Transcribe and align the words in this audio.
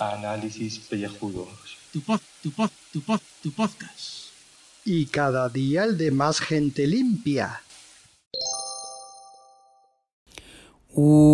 Análisis 0.00 0.80
pellejudos. 0.80 1.46
Tu 1.92 2.00
pod, 2.00 2.20
tu 2.42 2.50
pod, 2.50 2.70
tu 2.92 3.00
pod, 3.00 3.20
tu 3.44 3.52
podcast. 3.52 4.32
Y 4.84 5.06
cada 5.06 5.48
día 5.48 5.84
el 5.84 5.96
de 5.96 6.10
más 6.10 6.40
gente 6.40 6.88
limpia. 6.88 7.62
Uop. 10.92 11.24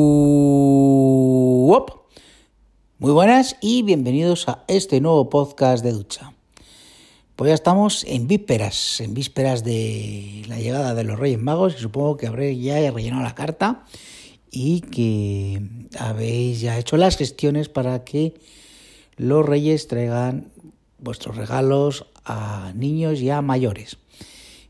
Muy 2.99 3.13
buenas 3.13 3.57
y 3.63 3.83
bienvenidos 3.83 4.47
a 4.47 4.63
este 4.69 5.01
nuevo 5.01 5.31
podcast 5.31 5.83
de 5.83 5.93
ducha. 5.93 6.35
Pues 7.37 7.49
ya 7.49 7.55
estamos 7.55 8.05
en 8.07 8.29
vísperas, 8.29 9.01
en 9.01 9.15
vísperas 9.15 9.65
de 9.65 10.43
la 10.49 10.59
llegada 10.61 10.95
de 10.95 11.03
los 11.03 11.19
Reyes 11.19 11.41
Magos 11.41 11.75
y 11.77 11.81
supongo 11.81 12.19
que 12.19 12.27
habréis 12.27 12.63
ya 12.63 12.75
rellenado 12.91 13.23
la 13.23 13.35
carta 13.35 13.85
y 14.51 14.83
que 14.83 15.63
habéis 15.99 16.61
ya 16.61 16.79
hecho 16.79 16.99
las 16.99 17.17
gestiones 17.17 17.71
para 17.71 18.05
que 18.05 18.35
los 19.17 19.47
Reyes 19.47 19.89
traigan 19.89 20.53
vuestros 20.99 21.37
regalos 21.37 22.05
a 22.27 22.73
niños 22.77 23.21
y 23.21 23.31
a 23.31 23.41
mayores. 23.41 23.97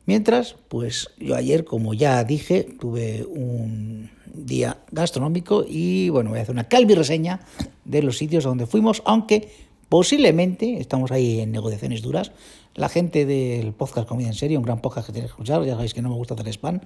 Mientras, 0.06 0.54
pues 0.68 1.10
yo 1.18 1.34
ayer, 1.34 1.64
como 1.64 1.94
ya 1.94 2.22
dije, 2.22 2.62
tuve 2.78 3.24
un 3.24 4.10
día 4.32 4.78
gastronómico 4.92 5.64
y 5.68 6.10
bueno, 6.10 6.30
voy 6.30 6.38
a 6.38 6.42
hacer 6.42 6.54
una 6.54 6.68
calvi 6.68 6.94
reseña 6.94 7.40
de 7.84 8.02
los 8.02 8.18
sitios 8.18 8.44
donde 8.44 8.66
fuimos, 8.66 9.02
aunque 9.04 9.50
posiblemente, 9.92 10.80
estamos 10.80 11.12
ahí 11.12 11.40
en 11.40 11.52
negociaciones 11.52 12.00
duras, 12.00 12.32
la 12.74 12.88
gente 12.88 13.26
del 13.26 13.74
podcast 13.74 14.08
Comida 14.08 14.28
en 14.28 14.32
Serio, 14.32 14.58
un 14.58 14.64
gran 14.64 14.80
podcast 14.80 15.06
que 15.06 15.12
tenéis 15.12 15.32
que 15.32 15.34
escuchar, 15.34 15.62
ya 15.66 15.74
sabéis 15.74 15.92
que 15.92 16.00
no 16.00 16.08
me 16.08 16.14
gusta 16.14 16.32
hacer 16.32 16.48
spam, 16.48 16.80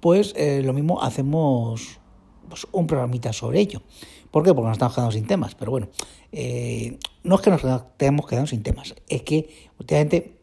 pues 0.00 0.34
eh, 0.36 0.60
lo 0.64 0.72
mismo 0.72 1.00
hacemos 1.00 2.00
pues, 2.48 2.66
un 2.72 2.88
programita 2.88 3.32
sobre 3.32 3.60
ello. 3.60 3.82
¿Por 4.32 4.42
qué? 4.42 4.52
Porque 4.52 4.66
nos 4.66 4.72
estamos 4.72 4.96
quedando 4.96 5.12
sin 5.12 5.28
temas, 5.28 5.54
pero 5.54 5.70
bueno, 5.70 5.86
eh, 6.32 6.98
no 7.22 7.36
es 7.36 7.40
que 7.40 7.50
nos 7.50 7.62
estemos 7.62 8.26
quedando 8.26 8.48
sin 8.48 8.64
temas, 8.64 8.96
es 9.08 9.22
que 9.22 9.70
últimamente 9.78 10.40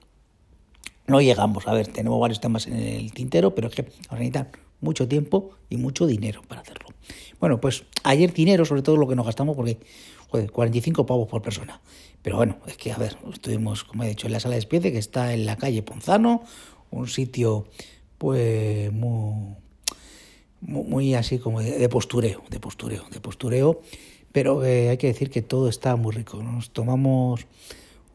no 1.07 1.19
llegamos. 1.19 1.67
A 1.67 1.73
ver, 1.73 1.87
tenemos 1.87 2.21
varios 2.21 2.39
temas 2.39 2.67
en 2.67 2.75
el 2.75 3.11
tintero, 3.11 3.53
pero 3.53 3.67
es 3.67 3.75
que 3.75 3.83
nos 3.83 4.11
necesitan 4.11 4.47
mucho 4.79 5.09
tiempo 5.09 5.51
y 5.69 5.75
mucho 5.75 6.07
dinero 6.07 6.41
para 6.47 6.61
hacerlo. 6.61 6.87
Bueno, 7.41 7.59
pues 7.59 7.83
ayer 8.03 8.33
dinero, 8.33 8.65
sobre 8.65 8.81
todo 8.81 8.97
lo 8.97 9.07
que 9.07 9.15
nos 9.15 9.25
gastamos, 9.25 9.55
porque 9.55 9.79
joder, 10.31 10.51
45 10.51 11.05
pavos 11.05 11.27
por 11.27 11.41
persona. 11.41 11.81
Pero 12.21 12.37
bueno, 12.37 12.57
es 12.67 12.77
que, 12.77 12.91
a 12.91 12.97
ver, 12.97 13.17
estuvimos, 13.31 13.83
como 13.83 14.03
he 14.03 14.09
dicho, 14.09 14.27
en 14.27 14.33
la 14.33 14.39
sala 14.39 14.53
de 14.53 14.59
especie, 14.59 14.91
que 14.91 14.97
está 14.97 15.33
en 15.33 15.45
la 15.45 15.57
calle 15.57 15.83
Ponzano, 15.83 16.43
un 16.89 17.07
sitio, 17.07 17.67
pues, 18.17 18.91
muy, 18.93 19.55
muy, 20.61 21.15
así 21.15 21.39
como 21.39 21.61
de, 21.61 21.89
postureo, 21.89 22.43
de 22.49 22.59
postureo, 22.59 23.05
de 23.11 23.19
postureo. 23.19 23.81
Pero 24.31 24.63
eh, 24.63 24.89
hay 24.89 24.97
que 24.97 25.07
decir 25.07 25.29
que 25.29 25.41
todo 25.41 25.67
está 25.67 25.95
muy 25.97 26.13
rico. 26.13 26.41
Nos 26.41 26.71
tomamos 26.71 27.47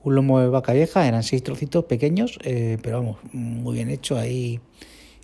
un 0.02 0.14
lomo 0.14 0.40
de 0.40 0.48
vaca 0.48 0.72
vieja, 0.72 1.06
eran 1.06 1.22
seis 1.22 1.42
trocitos 1.42 1.84
pequeños, 1.84 2.38
eh, 2.44 2.78
pero 2.80 2.98
vamos, 2.98 3.18
muy 3.32 3.74
bien 3.74 3.90
hecho 3.90 4.16
ahí, 4.16 4.60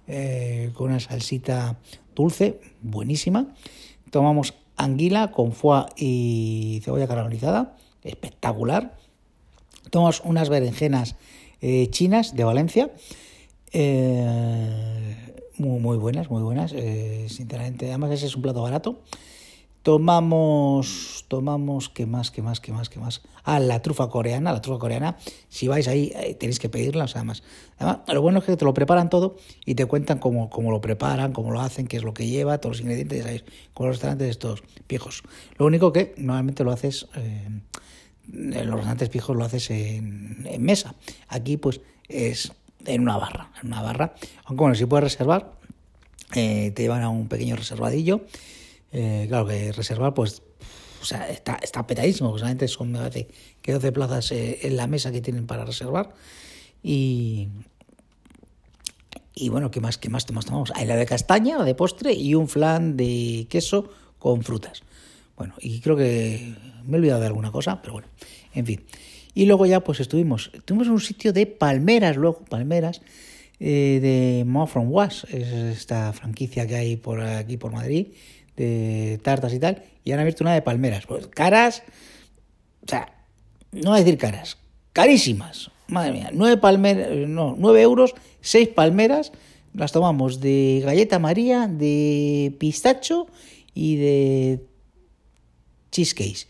eh, 0.08 0.70
con 0.74 0.90
una 0.90 1.00
salsita 1.00 1.78
dulce, 2.14 2.60
buenísima. 2.82 3.54
Tomamos 4.10 4.54
anguila 4.76 5.30
con 5.30 5.52
foie 5.52 5.86
y 5.96 6.80
cebolla 6.84 7.06
caramelizada, 7.06 7.76
espectacular. 8.02 8.96
Tomamos 9.90 10.22
unas 10.24 10.48
berenjenas 10.48 11.16
eh, 11.60 11.88
chinas 11.90 12.34
de 12.34 12.44
Valencia, 12.44 12.90
muy, 15.58 15.80
muy 15.80 15.96
buenas, 15.96 16.30
muy 16.30 16.42
buenas, 16.42 16.72
sinceramente. 16.72 17.88
Además, 17.88 18.10
ese 18.10 18.26
es 18.26 18.36
un 18.36 18.42
plato 18.42 18.62
barato. 18.62 19.00
Tomamos, 19.83 21.25
tomamos, 21.27 21.88
¿qué 21.88 22.06
más, 22.06 22.30
qué 22.30 22.41
más, 22.41 22.61
qué 22.61 22.70
más, 22.70 22.88
qué 22.88 23.00
más? 23.00 23.20
Ah, 23.42 23.58
la 23.58 23.83
trufa 23.83 24.08
coreana, 24.08 24.52
la 24.52 24.61
trufa 24.61 24.79
coreana, 24.79 25.17
si 25.48 25.67
vais 25.67 25.89
ahí 25.89 26.12
eh, 26.14 26.34
tenéis 26.34 26.61
que 26.61 26.68
pedirla, 26.68 27.05
o 27.05 27.08
sea, 27.08 27.23
además, 27.23 27.42
además, 27.79 27.98
lo 28.06 28.23
bueno 28.23 28.39
es 28.39 28.45
que 28.45 28.56
te 28.56 28.64
lo 28.64 28.74
preparan 28.74 29.11
todo 29.11 29.34
y 29.67 29.74
te 29.74 29.86
cuentan 29.86 30.18
cómo, 30.18 30.51
cómo 30.51 30.70
lo 30.70 30.80
preparan, 30.80 31.33
cómo 31.33 31.51
lo 31.51 31.61
hacen, 31.61 31.89
qué 31.89 31.96
es 31.96 32.05
lo 32.05 32.14
que 32.14 32.29
lleva, 32.29 32.58
todos 32.58 32.77
los 32.77 32.80
ingredientes, 32.83 33.18
ya 33.18 33.24
sabéis, 33.24 33.45
con 33.74 33.86
los 33.89 33.96
restaurantes 33.96 34.30
estos 34.30 34.62
viejos. 34.89 35.24
Lo 35.58 35.67
único 35.67 35.92
que 35.92 36.14
normalmente 36.17 36.62
lo 36.62 36.70
haces, 36.70 37.08
eh, 37.17 37.48
en 38.33 38.52
los 38.52 38.77
restaurantes 38.77 39.11
viejos 39.11 39.36
lo 39.36 39.45
haces 39.45 39.68
en, 39.73 40.46
mesa. 40.61 40.95
Aquí, 41.27 41.56
pues, 41.56 41.80
es 42.08 42.52
en 42.86 43.02
una 43.02 43.17
barra, 43.17 43.51
en 43.61 43.67
una 43.67 43.83
barra. 43.83 44.14
Aunque 44.45 44.61
bueno, 44.62 44.77
si 44.77 44.86
puedes 44.86 45.02
reservar, 45.02 45.55
eh, 46.36 46.70
te 46.70 46.83
llevan 46.83 47.02
a 47.02 47.08
un 47.08 47.27
pequeño 47.27 47.56
reservadillo 47.56 48.20
eh, 48.92 49.27
claro 49.29 49.47
que 49.47 49.73
reservar, 49.73 50.14
pues, 50.14 50.42
está, 51.29 51.57
está 51.57 51.86
petadísimo, 51.86 52.36
solamente 52.39 52.69
son, 52.69 52.92
me 52.92 52.98
parece, 52.98 53.29
que 53.61 53.73
12 53.73 53.92
plazas 53.92 54.33
eh, 54.33 54.61
en 54.63 54.77
la 54.77 54.86
mesa 54.86 55.11
que 55.11 55.20
tienen 55.20 55.47
para 55.47 55.64
reservar. 55.64 56.14
Y, 56.83 57.48
y 59.35 59.48
bueno, 59.48 59.70
¿qué 59.70 59.80
más, 59.80 59.98
qué 59.98 60.08
más 60.08 60.27
tomamos? 60.27 60.73
Hay 60.75 60.86
la 60.86 60.97
de 60.97 61.07
castaña, 61.07 61.63
de 61.64 61.75
postre, 61.75 62.13
y 62.13 62.35
un 62.35 62.48
flan 62.48 62.97
de 62.97 63.47
queso 63.48 63.91
con 64.19 64.42
frutas. 64.42 64.83
Bueno, 65.36 65.55
y 65.61 65.80
creo 65.80 65.97
que 65.97 66.55
me 66.85 66.97
he 66.97 67.01
olvidado 67.01 67.20
de 67.20 67.27
alguna 67.27 67.51
cosa, 67.51 67.80
pero 67.80 67.95
bueno, 67.95 68.09
en 68.55 68.67
fin. 68.67 68.85
Y 69.35 69.47
luego 69.47 69.64
ya 69.64 69.80
pues 69.80 70.01
estuvimos, 70.01 70.51
estuvimos 70.53 70.86
en 70.89 70.92
un 70.92 71.01
sitio 71.01 71.33
de 71.33 71.47
palmeras, 71.47 72.17
luego, 72.17 72.45
palmeras, 72.45 73.01
eh, 73.59 73.98
de 74.03 74.45
More 74.45 74.70
From 74.70 74.92
Was, 74.92 75.24
es 75.30 75.47
esta 75.79 76.13
franquicia 76.13 76.67
que 76.67 76.74
hay 76.74 76.97
por 76.97 77.20
aquí 77.20 77.57
por 77.57 77.73
Madrid, 77.73 78.09
de 78.57 79.20
tartas 79.23 79.52
y 79.52 79.58
tal, 79.58 79.83
y 80.05 80.13
han 80.13 80.20
abierto 80.20 80.45
una 80.45 80.55
de 80.55 80.63
palmeras. 80.63 81.07
Pues 81.07 81.27
caras, 81.29 81.83
o 82.85 82.89
sea, 82.89 83.13
no 83.73 83.90
voy 83.90 84.01
a 84.01 84.05
decir 84.05 84.18
caras, 84.18 84.58
carísimas. 84.92 85.70
Madre 85.89 86.13
mía, 86.13 86.30
nueve 86.33 86.57
palmeras, 86.57 87.11
no, 87.29 87.55
nueve 87.58 87.83
euros, 87.83 88.14
seis 88.41 88.68
palmeras, 88.68 89.33
las 89.74 89.92
tomamos 89.92 90.41
de 90.41 90.80
galleta 90.85 91.18
María, 91.18 91.67
de 91.68 92.55
pistacho 92.58 93.27
y 93.74 93.96
de 93.96 94.67
cheesecake. 95.91 96.46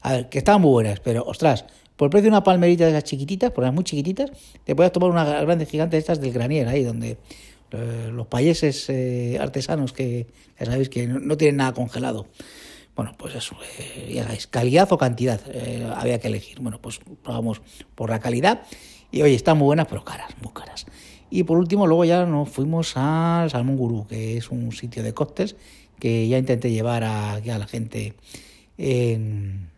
A 0.00 0.12
ver, 0.12 0.28
que 0.28 0.38
estaban 0.38 0.60
muy 0.60 0.72
buenas, 0.72 1.00
pero 1.00 1.24
ostras, 1.24 1.64
por 1.96 2.06
el 2.06 2.10
precio 2.10 2.24
de 2.24 2.28
una 2.30 2.42
palmerita 2.42 2.84
de 2.84 2.90
esas 2.90 3.04
chiquititas, 3.04 3.50
por 3.52 3.64
las 3.64 3.72
muy 3.72 3.84
chiquititas, 3.84 4.30
te 4.64 4.74
puedes 4.74 4.92
tomar 4.92 5.10
una 5.10 5.24
grande 5.42 5.66
gigante 5.66 5.96
de 5.96 6.00
estas 6.00 6.20
del 6.20 6.32
granier, 6.32 6.66
ahí 6.68 6.82
donde 6.82 7.18
eh, 7.72 8.10
los 8.12 8.26
países 8.26 8.88
eh, 8.88 9.38
artesanos 9.40 9.92
que 9.92 10.26
ya 10.58 10.66
sabéis 10.66 10.88
que 10.88 11.06
no, 11.06 11.36
tienen 11.36 11.56
nada 11.56 11.72
congelado. 11.72 12.26
Bueno, 12.94 13.14
pues 13.16 13.34
eso, 13.34 13.56
eh, 13.78 14.12
ya 14.14 14.24
sabéis, 14.24 14.46
calidad 14.46 14.92
o 14.92 14.98
cantidad, 14.98 15.40
había 15.96 16.20
que 16.20 16.28
elegir. 16.28 16.60
Bueno, 16.60 16.80
pues 16.80 17.00
probamos 17.22 17.62
por 17.94 18.10
la 18.10 18.20
calidad 18.20 18.62
y 19.10 19.22
oye, 19.22 19.34
están 19.34 19.58
muy 19.58 19.66
buenas, 19.66 19.86
pero 19.88 20.04
caras, 20.04 20.30
muy 20.42 20.52
caras. 20.52 20.86
Y 21.30 21.44
por 21.44 21.56
último, 21.56 21.86
luego 21.86 22.04
ya 22.04 22.26
nos 22.26 22.50
fuimos 22.50 22.96
al 22.96 23.50
Salmón 23.50 23.76
Gurú, 23.76 24.06
que 24.06 24.36
es 24.36 24.50
un 24.50 24.72
sitio 24.72 25.02
de 25.02 25.14
cócteles 25.14 25.56
que 25.98 26.28
ya 26.28 26.36
intenté 26.36 26.70
llevar 26.70 27.04
a, 27.04 27.34
a 27.34 27.58
la 27.58 27.66
gente 27.66 28.14
en, 28.76 29.70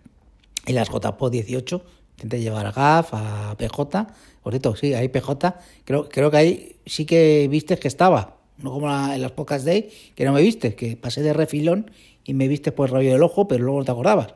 en 0.66 0.74
las 0.74 0.88
JPO 0.88 1.30
18. 1.30 1.82
Intenté 2.16 2.40
llevar 2.40 2.66
a 2.66 2.72
GAF, 2.72 3.10
a 3.12 3.54
PJ, 3.56 4.06
por 4.44 4.52
cierto, 4.52 4.76
sí, 4.76 4.92
hay 4.92 5.08
PJ. 5.08 5.58
Creo, 5.84 6.08
creo 6.10 6.30
que 6.30 6.36
ahí 6.36 6.76
sí 6.84 7.06
que 7.06 7.48
viste 7.50 7.78
que 7.78 7.88
estaba. 7.88 8.36
No 8.58 8.70
como 8.72 8.88
en 8.88 9.20
las 9.20 9.32
pocas 9.32 9.64
de 9.64 9.90
que 10.14 10.24
no 10.26 10.32
me 10.32 10.42
viste, 10.42 10.74
que 10.74 10.96
pasé 10.96 11.22
de 11.22 11.32
refilón 11.32 11.90
y 12.24 12.34
me 12.34 12.46
viste 12.46 12.70
por 12.70 12.88
el 12.88 12.94
rollo 12.94 13.12
del 13.12 13.22
ojo, 13.22 13.48
pero 13.48 13.64
luego 13.64 13.78
no 13.78 13.84
te 13.86 13.90
acordabas. 13.90 14.34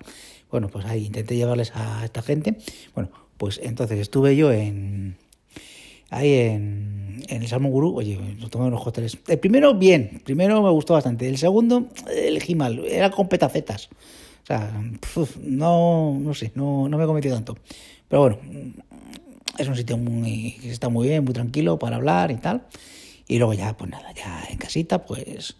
Bueno, 0.50 0.68
pues 0.68 0.86
ahí 0.86 1.04
intenté 1.04 1.36
llevarles 1.36 1.72
a 1.74 2.04
esta 2.06 2.22
gente. 2.22 2.56
Bueno, 2.94 3.10
pues 3.36 3.60
entonces 3.62 4.00
estuve 4.00 4.34
yo 4.34 4.50
en 4.50 5.18
ahí 6.08 6.32
en, 6.32 7.22
en 7.28 7.42
el 7.42 7.48
Salmón 7.48 7.70
Gurú, 7.70 7.94
oye, 7.94 8.16
nos 8.38 8.50
tomamos 8.50 8.72
unos 8.72 8.86
hoteles. 8.86 9.18
El 9.28 9.38
primero, 9.38 9.74
bien, 9.74 10.22
primero 10.24 10.62
me 10.62 10.70
gustó 10.70 10.94
bastante. 10.94 11.28
El 11.28 11.36
segundo, 11.36 11.88
elegí 12.10 12.54
mal, 12.54 12.78
era 12.86 13.10
con 13.10 13.28
petacetas. 13.28 13.90
O 14.42 14.46
sea, 14.46 14.72
no, 15.42 16.18
no 16.18 16.32
sé, 16.32 16.52
no, 16.54 16.88
no 16.88 16.96
me 16.96 17.04
convenció 17.04 17.34
tanto. 17.34 17.58
Pero 18.08 18.22
bueno, 18.22 18.38
es 19.58 19.68
un 19.68 19.76
sitio 19.76 19.98
muy, 19.98 20.52
que 20.60 20.70
está 20.70 20.88
muy 20.88 21.08
bien, 21.08 21.24
muy 21.24 21.34
tranquilo 21.34 21.78
para 21.78 21.96
hablar 21.96 22.30
y 22.30 22.36
tal. 22.36 22.66
Y 23.26 23.38
luego 23.38 23.52
ya, 23.52 23.76
pues 23.76 23.90
nada, 23.90 24.12
ya 24.14 24.44
en 24.48 24.56
casita, 24.56 25.04
pues, 25.04 25.56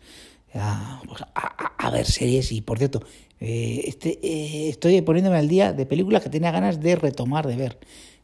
ya, 0.55 1.03
pues 1.07 1.23
a, 1.35 1.91
ver 1.91 2.07
series. 2.07 2.53
Y 2.53 2.63
por 2.63 2.79
cierto, 2.79 3.03
eh, 3.41 3.83
este, 3.85 4.19
eh, 4.23 4.69
estoy 4.69 5.01
poniéndome 5.03 5.37
al 5.37 5.49
día 5.49 5.73
de 5.73 5.85
películas 5.85 6.23
que 6.23 6.31
tenía 6.31 6.51
ganas 6.51 6.81
de 6.81 6.97
retomar, 6.97 7.47
de 7.47 7.57
ver. 7.57 7.79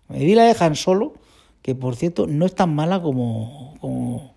Me 0.08 0.18
vi 0.20 0.34
la 0.34 0.44
de 0.44 0.56
Han 0.58 0.76
Solo, 0.76 1.14
que 1.60 1.74
por 1.74 1.96
cierto 1.96 2.26
no 2.26 2.46
es 2.46 2.54
tan 2.54 2.74
mala 2.74 3.02
como, 3.02 3.76
como, 3.80 4.34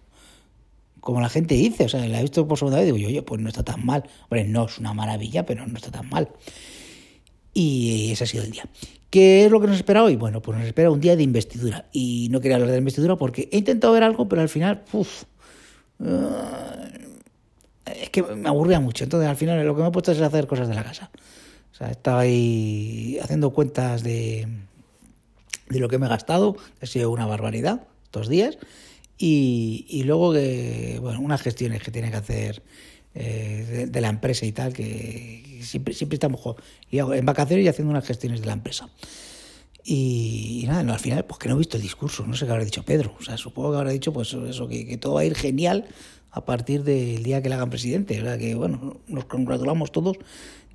como 0.99 1.21
la 1.21 1.29
gente 1.29 1.55
dice. 1.55 1.85
O 1.85 1.89
sea, 1.89 2.05
la 2.07 2.19
he 2.19 2.21
visto 2.21 2.47
por 2.47 2.57
segunda 2.57 2.79
vez 2.79 2.89
y 2.89 2.91
digo, 2.91 3.07
oye, 3.07 3.21
pues 3.21 3.39
no 3.39 3.49
está 3.49 3.63
tan 3.63 3.85
mal. 3.85 4.03
Hombre, 4.23 4.43
no 4.43 4.65
es 4.65 4.77
una 4.77 4.93
maravilla, 4.93 5.45
pero 5.45 5.65
no 5.65 5.77
está 5.77 5.91
tan 5.91 6.09
mal. 6.09 6.29
Y 7.59 8.11
ese 8.11 8.23
ha 8.23 8.27
sido 8.27 8.43
el 8.43 8.51
día. 8.51 8.69
¿Qué 9.09 9.45
es 9.45 9.51
lo 9.51 9.59
que 9.59 9.65
nos 9.65 9.77
espera 9.77 10.03
hoy? 10.03 10.15
Bueno, 10.15 10.43
pues 10.43 10.59
nos 10.59 10.67
espera 10.67 10.91
un 10.91 10.99
día 10.99 11.15
de 11.15 11.23
investidura. 11.23 11.87
Y 11.91 12.27
no 12.29 12.39
quería 12.39 12.57
hablar 12.57 12.69
de 12.69 12.77
investidura 12.77 13.15
porque 13.15 13.49
he 13.51 13.57
intentado 13.57 13.93
ver 13.93 14.03
algo, 14.03 14.29
pero 14.29 14.43
al 14.43 14.49
final, 14.49 14.83
uff, 14.91 15.23
eh, 16.05 17.09
es 17.99 18.11
que 18.11 18.21
me 18.21 18.47
aburría 18.47 18.79
mucho. 18.79 19.05
Entonces, 19.05 19.27
al 19.27 19.37
final, 19.37 19.65
lo 19.65 19.75
que 19.75 19.81
me 19.81 19.87
he 19.87 19.91
puesto 19.91 20.11
es 20.11 20.21
hacer 20.21 20.45
cosas 20.45 20.67
de 20.67 20.75
la 20.75 20.83
casa. 20.83 21.09
O 21.71 21.75
sea, 21.75 21.89
estaba 21.89 22.19
ahí 22.19 23.17
haciendo 23.23 23.49
cuentas 23.49 24.03
de, 24.03 24.47
de 25.67 25.79
lo 25.79 25.89
que 25.89 25.97
me 25.97 26.05
he 26.05 26.09
gastado, 26.09 26.57
ha 26.79 26.85
sido 26.85 27.09
una 27.09 27.25
barbaridad, 27.25 27.87
dos 28.11 28.29
días. 28.29 28.59
Y, 29.17 29.87
y 29.89 30.03
luego, 30.03 30.33
bueno, 31.01 31.21
unas 31.21 31.41
gestiones 31.41 31.81
que 31.81 31.89
tiene 31.89 32.11
que 32.11 32.17
hacer 32.17 32.61
eh, 33.19 33.87
de, 33.89 34.01
la 34.01 34.09
empresa 34.09 34.45
y 34.45 34.51
tal, 34.51 34.73
que 34.73 35.59
siempre, 35.63 35.95
siempre 35.95 36.17
estamos 36.17 36.39
en 36.91 37.25
vacaciones 37.25 37.65
y 37.65 37.67
haciendo 37.67 37.89
unas 37.89 38.05
gestiones 38.05 38.41
de 38.41 38.45
la 38.45 38.53
empresa. 38.53 38.89
Y, 39.83 40.65
nada, 40.67 40.93
al 40.93 40.99
final, 40.99 41.25
pues 41.25 41.39
que 41.39 41.49
no 41.49 41.55
he 41.55 41.57
visto 41.57 41.77
el 41.77 41.83
discurso, 41.83 42.27
no 42.27 42.35
sé 42.35 42.45
qué 42.45 42.51
habrá 42.51 42.63
dicho 42.63 42.83
Pedro. 42.83 43.15
O 43.19 43.23
sea, 43.23 43.35
supongo 43.35 43.71
que 43.71 43.77
habrá 43.77 43.89
dicho, 43.89 44.13
pues 44.13 44.33
eso, 44.33 44.67
que, 44.67 44.97
todo 44.97 45.15
va 45.15 45.21
a 45.21 45.25
ir 45.25 45.33
genial 45.33 45.85
a 46.29 46.45
partir 46.45 46.83
del 46.83 47.23
día 47.23 47.41
que 47.41 47.49
le 47.49 47.55
hagan 47.55 47.71
presidente. 47.71 48.21
¿verdad? 48.21 48.37
Que 48.37 48.53
bueno, 48.53 48.97
nos 49.07 49.25
congratulamos 49.25 49.91
todos 49.91 50.17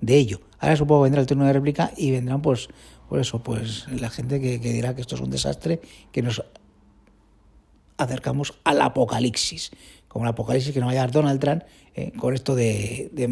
de 0.00 0.16
ello. 0.16 0.40
Ahora 0.58 0.76
supongo 0.76 1.02
que 1.02 1.04
vendrá 1.04 1.20
el 1.20 1.28
turno 1.28 1.44
de 1.44 1.52
réplica 1.52 1.92
y 1.96 2.10
vendrán, 2.10 2.42
pues, 2.42 2.68
por 3.08 3.20
eso, 3.20 3.40
pues 3.40 3.86
la 3.88 4.10
gente 4.10 4.40
que 4.40 4.58
dirá 4.58 4.96
que 4.96 5.02
esto 5.02 5.14
es 5.14 5.20
un 5.20 5.30
desastre, 5.30 5.80
que 6.10 6.22
nos 6.22 6.42
acercamos 7.98 8.54
al 8.64 8.80
apocalipsis. 8.80 9.70
Como 10.12 10.26
el 10.26 10.28
apocalipsis 10.28 10.74
que 10.74 10.80
nos 10.80 10.88
va 10.88 10.92
a 10.92 10.96
dar 10.96 11.10
Donald 11.10 11.40
Trump 11.40 11.62
eh, 11.94 12.12
con 12.18 12.34
esto 12.34 12.54
de, 12.54 13.08
de 13.14 13.28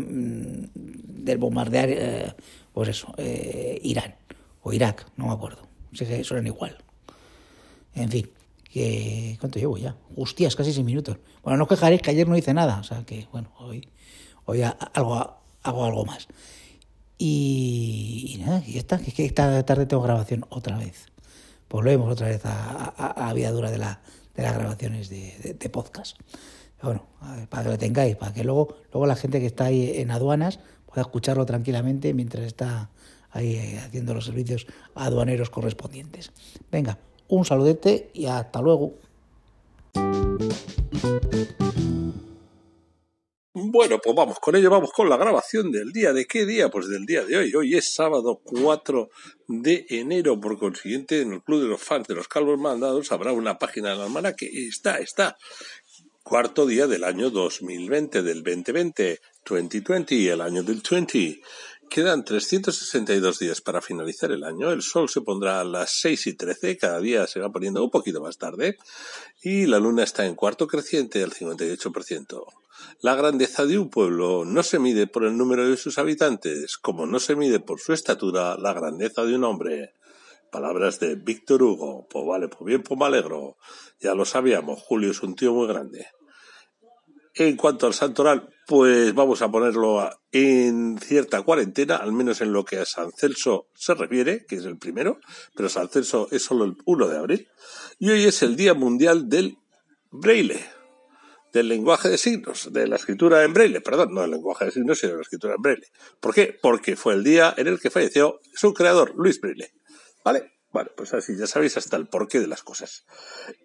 del 0.75 1.37
bombardear, 1.37 1.91
eh, 1.91 2.33
pues 2.73 2.89
eso, 2.89 3.13
eh, 3.19 3.79
Irán 3.83 4.15
o 4.63 4.73
Irak, 4.73 5.05
no 5.19 5.27
me 5.27 5.33
acuerdo. 5.35 5.69
Sé 5.93 6.07
que 6.07 6.25
suenan 6.25 6.47
igual. 6.47 6.79
En 7.95 8.09
fin, 8.09 8.31
que 8.65 9.37
¿cuánto 9.39 9.59
llevo 9.59 9.77
ya? 9.77 9.95
Hostias, 10.17 10.57
casi 10.57 10.73
seis 10.73 10.87
minutos. 10.87 11.19
Bueno, 11.43 11.59
no 11.59 11.65
os 11.65 11.69
quejaréis 11.69 12.01
que 12.01 12.13
ayer 12.13 12.27
no 12.27 12.35
hice 12.35 12.55
nada, 12.55 12.79
o 12.79 12.83
sea 12.83 13.05
que, 13.05 13.27
bueno, 13.31 13.53
hoy, 13.59 13.87
hoy 14.47 14.63
hago 14.63 15.37
algo 15.63 16.07
más. 16.07 16.29
Y, 17.19 18.39
nada, 18.41 18.63
y 18.67 18.73
ya 18.73 18.81
está, 18.81 18.97
es 18.97 19.13
que 19.13 19.27
esta 19.27 19.63
tarde 19.67 19.85
tengo 19.85 20.03
grabación 20.03 20.47
otra 20.49 20.79
vez. 20.79 21.09
Volvemos 21.69 22.11
otra 22.11 22.29
vez 22.29 22.41
a, 22.47 23.29
a, 23.29 23.35
vida 23.35 23.51
dura 23.51 23.71
de, 23.71 23.77
la, 23.77 24.01
de 24.35 24.43
las 24.43 24.55
grabaciones 24.55 25.11
de 25.11 25.71
podcast. 25.71 26.17
Bueno, 26.83 27.07
para 27.49 27.65
que 27.65 27.69
lo 27.69 27.79
tengáis, 27.79 28.17
para 28.17 28.33
que 28.33 28.45
luego, 28.45 28.77
luego 28.93 29.07
la 29.07 29.17
gente 29.17 29.41
que 29.41 29.47
está 29.47 29.67
ahí 29.67 29.93
en 29.97 30.11
aduanas 30.11 30.61
pueda 30.87 31.03
escucharlo 31.03 31.45
tranquilamente 31.47 32.15
mientras 32.15 32.45
está 32.45 32.91
ahí 33.31 33.77
haciendo 33.77 34.15
los 34.15 34.25
servicios 34.25 34.67
aduaneros 34.95 35.51
correspondientes. 35.51 36.33
Venga, 36.71 36.99
un 37.29 37.45
saludete 37.45 38.11
y 38.15 38.27
hasta 38.27 38.61
luego. 38.61 38.95
Bueno, 43.53 43.99
pues 44.03 44.17
vamos 44.17 44.39
con 44.41 44.57
ello, 44.57 44.71
vamos 44.71 44.91
con 44.93 45.09
la 45.09 45.17
grabación 45.17 45.71
del 45.71 45.93
día. 45.93 46.13
¿De 46.13 46.25
qué 46.25 46.47
día? 46.47 46.71
Pues 46.71 46.89
del 46.89 47.05
día 47.05 47.25
de 47.25 47.37
hoy. 47.37 47.55
Hoy 47.55 47.77
es 47.77 47.95
sábado 47.95 48.41
4 48.45 49.11
de 49.49 49.87
enero, 49.91 50.41
por 50.41 50.59
consiguiente, 50.59 51.21
en 51.21 51.33
el 51.33 51.43
Club 51.43 51.63
de 51.63 51.69
los 51.69 51.83
Fans 51.83 52.07
de 52.09 52.15
los 52.15 52.27
Calvos 52.27 52.59
Mandados 52.59 53.13
habrá 53.13 53.33
una 53.33 53.59
página 53.59 53.91
de 53.91 53.97
la 53.97 54.05
hermana 54.05 54.35
que 54.35 54.47
está, 54.47 54.99
está. 54.99 55.37
Cuarto 56.23 56.67
día 56.67 56.87
del 56.87 57.05
año 57.05 57.31
2020, 57.31 58.23
del 58.23 58.45
2020, 58.45 59.21
2020, 59.49 60.31
el 60.31 60.41
año 60.43 60.63
del 60.63 60.83
20. 60.89 61.41
Quedan 61.89 62.25
362 62.25 63.39
días 63.39 63.61
para 63.63 63.81
finalizar 63.81 64.31
el 64.31 64.45
año. 64.45 64.71
El 64.71 64.83
sol 64.83 65.09
se 65.09 65.23
pondrá 65.23 65.61
a 65.61 65.65
las 65.65 65.91
6 65.93 66.27
y 66.29 66.35
13, 66.35 66.77
cada 66.77 67.01
día 67.01 67.27
se 67.27 67.41
va 67.41 67.51
poniendo 67.51 67.83
un 67.83 67.91
poquito 67.91 68.21
más 68.21 68.37
tarde. 68.37 68.77
Y 69.43 69.67
la 69.67 69.79
luna 69.79 70.05
está 70.05 70.27
en 70.27 70.35
cuarto 70.35 70.69
creciente 70.69 71.23
al 71.23 71.33
58%. 71.33 72.45
La 73.01 73.15
grandeza 73.15 73.65
de 73.65 73.79
un 73.79 73.89
pueblo 73.89 74.45
no 74.45 74.63
se 74.63 74.79
mide 74.79 75.07
por 75.07 75.25
el 75.25 75.37
número 75.37 75.69
de 75.69 75.79
sus 75.79 75.99
habitantes, 75.99 76.77
como 76.77 77.07
no 77.07 77.19
se 77.19 77.35
mide 77.35 77.61
por 77.61 77.81
su 77.81 77.95
estatura 77.95 78.57
la 78.59 78.75
grandeza 78.75 79.25
de 79.25 79.35
un 79.35 79.45
hombre. 79.45 79.95
Palabras 80.51 81.01
de 81.01 81.15
Víctor 81.15 81.63
Hugo. 81.63 82.07
Pues 82.09 82.27
vale, 82.27 82.49
pues 82.49 82.65
bien, 82.65 82.83
pues 82.83 82.99
me 82.99 83.07
alegro. 83.07 83.57
Ya 84.01 84.15
lo 84.15 84.25
sabíamos, 84.25 84.81
Julio 84.81 85.11
es 85.11 85.23
un 85.23 85.35
tío 85.35 85.53
muy 85.53 85.67
grande. 85.67 86.07
En 87.35 87.57
cuanto 87.57 87.87
al 87.87 87.95
santoral, 87.95 88.51
pues 88.67 89.15
vamos 89.15 89.41
a 89.41 89.51
ponerlo 89.51 90.11
en 90.33 90.99
cierta 90.99 91.43
cuarentena, 91.43 91.97
al 91.97 92.13
menos 92.13 92.41
en 92.41 92.53
lo 92.53 92.65
que 92.65 92.79
a 92.79 92.85
San 92.85 93.13
Celso 93.13 93.69
se 93.75 93.95
refiere, 93.95 94.45
que 94.47 94.57
es 94.57 94.65
el 94.65 94.79
primero, 94.79 95.19
pero 95.55 95.69
San 95.69 95.89
Celso 95.89 96.29
es 96.33 96.43
solo 96.43 96.65
el 96.65 96.77
1 96.85 97.09
de 97.09 97.17
abril. 97.17 97.49
Y 97.99 98.11
hoy 98.11 98.25
es 98.25 98.43
el 98.43 98.57
Día 98.57 98.75
Mundial 98.75 99.29
del 99.29 99.59
Braille, 100.11 100.61
del 101.53 101.69
lenguaje 101.69 102.09
de 102.09 102.19
signos, 102.19 102.73
de 102.73 102.87
la 102.89 102.97
escritura 102.97 103.45
en 103.45 103.53
braille, 103.53 103.81
perdón, 103.81 104.15
no 104.15 104.23
del 104.23 104.33
lenguaje 104.33 104.67
de 104.67 104.71
signos, 104.73 104.99
sino 104.99 105.13
de 105.13 105.19
la 105.19 105.23
escritura 105.23 105.55
en 105.55 105.63
braille. 105.63 105.87
¿Por 106.21 106.35
qué? 106.35 106.57
Porque 106.61 106.97
fue 106.97 107.15
el 107.15 107.25
día 107.25 107.55
en 107.57 107.69
el 107.69 107.81
que 107.81 107.91
falleció 107.91 108.41
su 108.55 108.75
creador, 108.75 109.15
Luis 109.17 109.41
Braille. 109.41 109.73
¿Vale? 110.25 110.53
Bueno, 110.73 110.91
pues 110.97 111.13
así 111.15 111.37
ya 111.37 111.49
sabéis 111.49 111.77
hasta 111.77 111.97
el 111.97 112.07
porqué 112.07 112.39
de 112.39 112.47
las 112.47 112.63
cosas. 112.63 113.05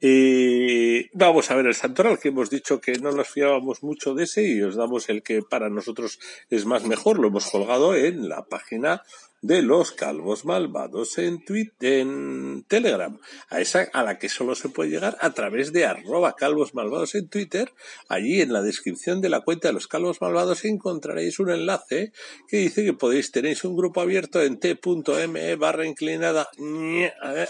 Y 0.02 1.08
vamos 1.16 1.52
a 1.52 1.56
ver 1.56 1.68
el 1.68 1.76
santoral, 1.76 2.18
que 2.18 2.30
hemos 2.30 2.50
dicho 2.50 2.82
que 2.82 2.94
no 2.94 3.12
nos 3.12 3.30
fiábamos 3.30 3.84
mucho 3.84 4.16
de 4.16 4.24
ese 4.24 4.44
y 4.48 4.62
os 4.64 4.76
damos 4.76 5.08
el 5.10 5.22
que 5.22 5.44
para 5.44 5.70
nosotros 5.70 6.20
es 6.50 6.66
más 6.66 6.84
mejor. 6.86 7.20
Lo 7.20 7.28
hemos 7.28 7.46
colgado 7.52 7.96
en 7.96 8.28
la 8.28 8.46
página 8.46 9.04
de 9.46 9.62
los 9.62 9.92
calvos 9.92 10.44
malvados 10.44 11.20
en 11.20 11.46
Twitter, 11.46 12.00
en 12.00 12.66
Telegram, 12.68 13.20
a 13.50 13.62
esa 13.62 13.88
a 13.94 14.02
la 14.02 14.18
que 14.18 14.28
solo 14.28 14.56
se 14.56 14.70
puede 14.70 14.90
llegar 14.90 15.18
a 15.22 15.34
través 15.34 15.72
de 15.72 15.86
arroba 15.86 16.34
calvos 16.34 16.74
malvados 16.74 17.14
en 17.14 17.30
Twitter. 17.30 17.72
Allí 18.10 18.42
en 18.42 18.52
la 18.52 18.64
descripción 18.64 19.22
de 19.22 19.30
la 19.30 19.42
cuenta 19.42 19.68
de 19.68 19.76
los 19.76 19.88
calvos 19.88 20.20
malvados 20.20 20.66
encontraréis 20.66 21.40
un 21.40 21.52
enlace 21.52 22.12
que 22.48 22.58
dice 22.58 22.84
que 22.84 22.94
podéis 22.94 23.32
tenéis 23.32 23.64
un 23.64 23.76
grupo 23.76 24.02
abierto 24.02 24.42
en 24.42 24.60
t.me 24.60 25.56
barra 25.58 25.86
inclinada 25.86 26.50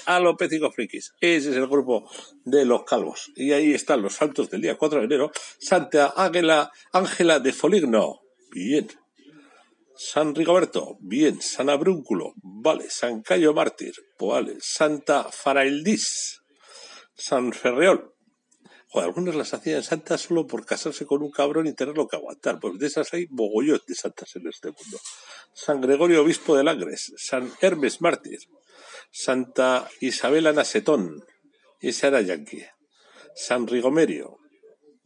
a 0.05 0.19
y 0.19 0.71
Frikis. 0.73 1.13
Ese 1.21 1.51
es 1.51 1.55
el 1.55 1.67
grupo 1.67 2.09
de 2.43 2.65
los 2.65 2.83
calvos. 2.83 3.31
Y 3.37 3.53
ahí 3.53 3.73
están 3.73 4.01
los 4.01 4.15
santos 4.15 4.49
del 4.49 4.61
día 4.61 4.77
4 4.77 4.99
de 4.99 5.05
enero. 5.05 5.31
Santa 5.59 6.13
Ángela, 6.17 6.71
Ángela 6.91 7.39
de 7.39 7.53
Foligno. 7.53 8.19
Bien. 8.51 9.04
San 9.97 10.35
Rigoberto, 10.35 10.97
bien. 10.99 11.41
San 11.41 11.69
Abrúnculo, 11.69 12.33
vale. 12.43 12.89
San 12.89 13.21
Cayo 13.21 13.53
Mártir, 13.53 13.93
vale. 14.19 14.57
Santa 14.59 15.31
Faraildis, 15.31 16.41
San 17.15 17.53
Ferreol. 17.53 18.13
Joder, 18.89 19.07
algunos 19.07 19.35
las 19.35 19.53
hacían 19.53 19.83
santas 19.83 20.21
solo 20.21 20.47
por 20.47 20.65
casarse 20.65 21.05
con 21.05 21.21
un 21.21 21.31
cabrón 21.31 21.67
y 21.67 21.73
tenerlo 21.73 22.07
que 22.07 22.17
aguantar. 22.17 22.59
Pues 22.59 22.77
de 22.77 22.87
esas 22.87 23.13
hay 23.13 23.27
mogollón 23.29 23.81
de 23.87 23.95
santas 23.95 24.35
en 24.35 24.47
este 24.47 24.67
mundo. 24.67 24.99
San 25.53 25.81
Gregorio 25.81 26.21
Obispo 26.21 26.55
de 26.55 26.63
Langres, 26.63 27.13
San 27.17 27.51
Hermes 27.61 28.01
Mártir, 28.01 28.39
Santa 29.11 29.89
Isabel 30.01 30.47
Anasetón, 30.47 31.23
esa 31.79 32.07
era 32.07 32.21
yanqui. 32.21 32.63
San 33.35 33.67
Rigomerio, 33.67 34.37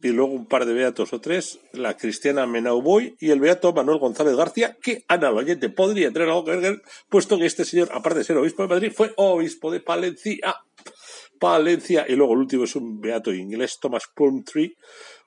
y 0.02 0.08
luego 0.08 0.32
un 0.32 0.46
par 0.46 0.66
de 0.66 0.72
beatos 0.72 1.12
o 1.12 1.20
tres, 1.20 1.60
la 1.72 1.96
cristiana 1.96 2.46
Menauboy 2.46 3.16
y 3.18 3.30
el 3.30 3.40
beato 3.40 3.72
Manuel 3.72 3.98
González 3.98 4.34
García, 4.34 4.76
que 4.80 5.04
Ana 5.08 5.30
podría 5.74 6.12
tener 6.12 6.28
algo 6.28 6.44
que 6.44 6.78
puesto 7.08 7.38
que 7.38 7.46
este 7.46 7.64
señor, 7.64 7.90
aparte 7.92 8.20
de 8.20 8.24
ser 8.24 8.36
obispo 8.36 8.62
de 8.62 8.68
Madrid, 8.68 8.92
fue 8.94 9.12
obispo 9.16 9.70
de 9.70 9.80
Palencia. 9.80 10.56
Palencia. 11.38 12.04
Y 12.08 12.16
luego 12.16 12.34
el 12.34 12.40
último 12.40 12.64
es 12.64 12.76
un 12.76 13.00
beato 13.00 13.32
inglés, 13.32 13.78
Thomas 13.80 14.04
Plumtree, 14.14 14.76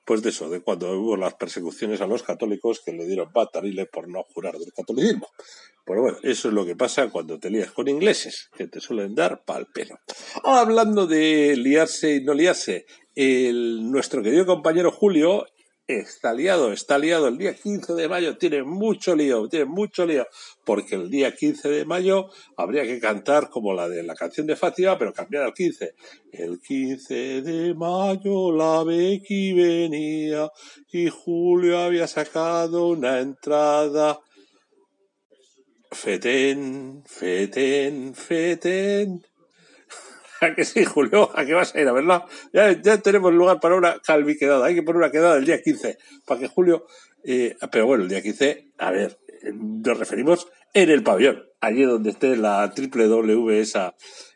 pues 0.04 0.22
de 0.22 0.30
eso, 0.30 0.50
de 0.50 0.60
cuando 0.60 0.92
hubo 0.92 1.16
las 1.16 1.34
persecuciones 1.34 2.00
a 2.00 2.06
los 2.06 2.22
católicos 2.22 2.80
que 2.84 2.92
le 2.92 3.06
dieron 3.06 3.32
patarile 3.32 3.86
por 3.86 4.08
no 4.08 4.22
jurar 4.22 4.58
del 4.58 4.72
catolicismo. 4.72 5.28
Pero 5.86 6.02
bueno, 6.02 6.18
eso 6.22 6.48
es 6.48 6.54
lo 6.54 6.64
que 6.64 6.76
pasa 6.76 7.10
cuando 7.10 7.38
te 7.38 7.50
lías 7.50 7.70
con 7.70 7.88
ingleses, 7.88 8.50
que 8.56 8.66
te 8.66 8.80
suelen 8.80 9.14
dar 9.14 9.44
pal 9.44 9.66
pelo. 9.72 9.98
Hablando 10.42 11.06
de 11.06 11.56
liarse 11.56 12.16
y 12.16 12.24
no 12.24 12.34
liarse, 12.34 12.86
el, 13.14 13.90
nuestro 13.90 14.22
querido 14.22 14.46
compañero 14.46 14.90
Julio 14.90 15.46
está 15.86 16.32
liado, 16.32 16.72
está 16.72 16.98
liado. 16.98 17.28
El 17.28 17.38
día 17.38 17.54
15 17.54 17.94
de 17.94 18.08
mayo 18.08 18.36
tiene 18.36 18.62
mucho 18.62 19.14
lío, 19.14 19.48
tiene 19.48 19.66
mucho 19.66 20.06
lío, 20.06 20.26
porque 20.64 20.94
el 20.94 21.10
día 21.10 21.34
15 21.34 21.68
de 21.68 21.84
mayo 21.84 22.30
habría 22.56 22.84
que 22.84 23.00
cantar 23.00 23.50
como 23.50 23.74
la 23.74 23.88
de 23.88 24.02
la 24.02 24.14
canción 24.14 24.46
de 24.46 24.56
Fátima, 24.56 24.98
pero 24.98 25.12
cambiar 25.12 25.44
al 25.44 25.54
15. 25.54 25.94
El 26.32 26.60
15 26.60 27.42
de 27.42 27.74
mayo 27.74 28.52
la 28.52 28.82
Becky 28.84 29.52
venía 29.52 30.50
y 30.90 31.08
Julio 31.08 31.78
había 31.78 32.06
sacado 32.06 32.88
una 32.88 33.20
entrada. 33.20 34.20
Feten, 35.90 37.04
feten, 37.06 38.14
feten. 38.14 39.24
¿A 40.44 40.54
que 40.54 40.64
sí, 40.64 40.84
Julio? 40.84 41.30
¿A 41.34 41.46
qué 41.46 41.54
vas 41.54 41.74
a 41.74 41.80
ir 41.80 41.88
a 41.88 41.92
verla? 41.92 42.26
Ya, 42.52 42.70
ya 42.80 42.98
tenemos 42.98 43.32
lugar 43.32 43.60
para 43.60 43.76
una 43.76 43.98
calvi 44.00 44.36
quedada. 44.36 44.66
Hay 44.66 44.74
que 44.74 44.82
poner 44.82 44.98
una 44.98 45.10
quedada 45.10 45.38
el 45.38 45.46
día 45.46 45.62
15 45.62 45.96
para 46.26 46.40
que 46.40 46.48
Julio. 46.48 46.86
Eh, 47.24 47.56
pero 47.72 47.86
bueno, 47.86 48.02
el 48.02 48.10
día 48.10 48.20
15, 48.20 48.72
a 48.76 48.90
ver, 48.90 49.18
nos 49.54 49.98
referimos 49.98 50.46
en 50.74 50.90
el 50.90 51.02
pabellón, 51.02 51.44
allí 51.60 51.82
donde 51.84 52.10
esté 52.10 52.36
la 52.36 52.70
triple 52.74 53.06
W 53.06 53.58
esa 53.58 53.94